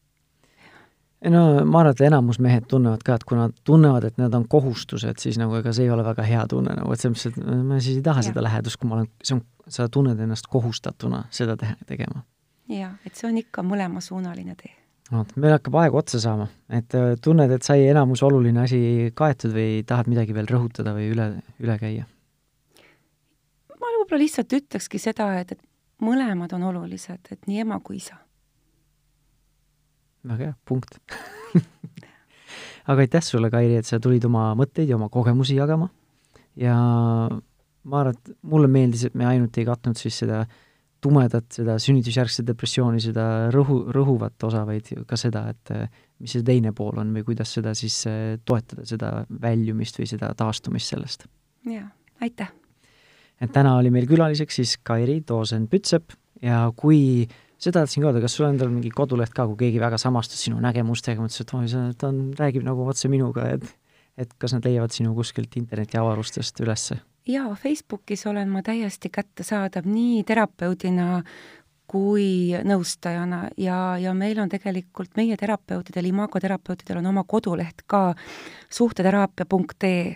[1.24, 4.46] No ma arvan, et enamus mehed tunnevad ka, et kui nad tunnevad, et need on
[4.50, 7.68] kohustused, siis nagu ega see ei ole väga hea tunne nagu, et selles mõttes, et
[7.68, 8.30] ma siis ei taha ja.
[8.30, 12.24] seda lähedust, kui ma olen, see on, sa tunned ennast kohustatuna seda teha, tegema.
[12.72, 14.74] jah, et see on ikka mõlemasuunaline tee.
[15.12, 18.82] vot, meil hakkab aeg otsa saama, et äh, tunned, et sai enamus oluline asi
[19.16, 21.30] kaetud või tahad midagi veel rõhutada või üle,
[21.62, 22.04] üle käia?
[23.80, 28.20] ma võib-olla lihtsalt ütlekski seda, et, et mõlemad on olulised, et nii ema kui isa
[30.27, 30.99] väga hea, punkt
[32.91, 35.89] aga aitäh sulle, Kairi, et sa tulid oma mõtteid ja oma kogemusi jagama
[36.59, 36.77] ja
[37.87, 40.45] ma arvan, et mulle meeldis, et me ainult ei katnud siis seda
[41.05, 45.72] tumedat, seda sünnitusjärgset depressiooni, seda rõhu, rõhuvat osa, vaid ka seda, et
[46.22, 49.11] mis see teine pool on või kuidas seda siis eh, toetada, seda
[49.43, 51.27] väljumist või seda taastumist sellest.
[51.68, 51.89] jaa,
[52.24, 52.53] aitäh!
[53.41, 58.22] et täna oli meil külaliseks siis Kairi Toosen-Pütsepp ja kui äh, seda tahtsin ka öelda,
[58.24, 61.66] kas sul endal mingi koduleht ka, kui keegi väga samastus sinu nägemustega, mõtles, et oi,
[61.98, 63.66] ta on, räägib nagu otse minuga, et
[64.16, 66.96] et kas nad leiavad sinu kuskilt internetiavarustest ülesse?
[67.26, 71.22] jaa, Facebookis olen ma täiesti kättesaadav nii terapeudina
[71.90, 78.08] kui nõustajana ja, ja meil on tegelikult, meie terapeutidel, imagoterapeutidel on oma koduleht ka
[78.70, 80.14] suhteteraapia.ee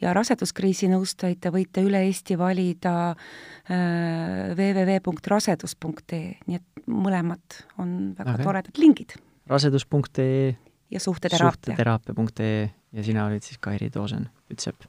[0.00, 8.36] ja raseduskriisi nõustajaid te võite üle Eesti valida äh, www.rasedus.ee, nii et mõlemad on väga
[8.36, 8.46] okay.
[8.46, 9.16] toredad lingid.
[9.50, 10.54] rasedus.ee
[10.90, 11.70] ja suhteteraapia.
[11.70, 14.88] suhteteraapia.ee ja sina olid siis Kairi Toosen-Ütsep.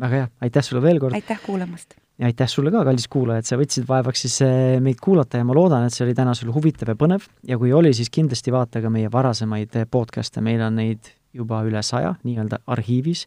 [0.00, 1.14] väga hea, aitäh sulle veel kord!
[1.14, 1.98] aitäh kuulamast!
[2.18, 5.46] ja aitäh sulle ka, kallis kuulaja, et sa võtsid vaevaks siis äh, meid kuulata ja
[5.46, 8.54] ma loodan, et see oli täna sul huvitav ja põnev ja kui oli, siis kindlasti
[8.54, 13.26] vaata ka meie varasemaid podcast'e, meil on neid juba üle saja nii-öelda arhiivis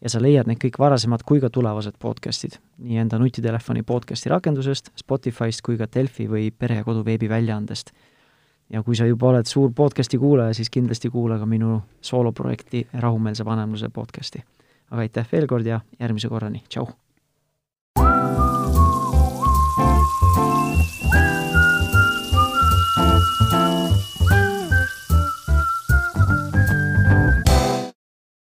[0.00, 4.92] ja sa leiad need kõik varasemad kui ka tulevased podcastid, nii enda nutitelefoni podcasti rakendusest,
[4.98, 7.92] Spotify'st kui ka Delfi või Pere ja Kodu veebiväljaandest.
[8.70, 13.44] ja kui sa juba oled suur podcasti kuulaja, siis kindlasti kuula ka minu sooloprojekti Rahumeelse
[13.44, 14.44] vanemluse podcasti.
[14.90, 17.05] aga aitäh veel kord ja järgmise korrani, tšau!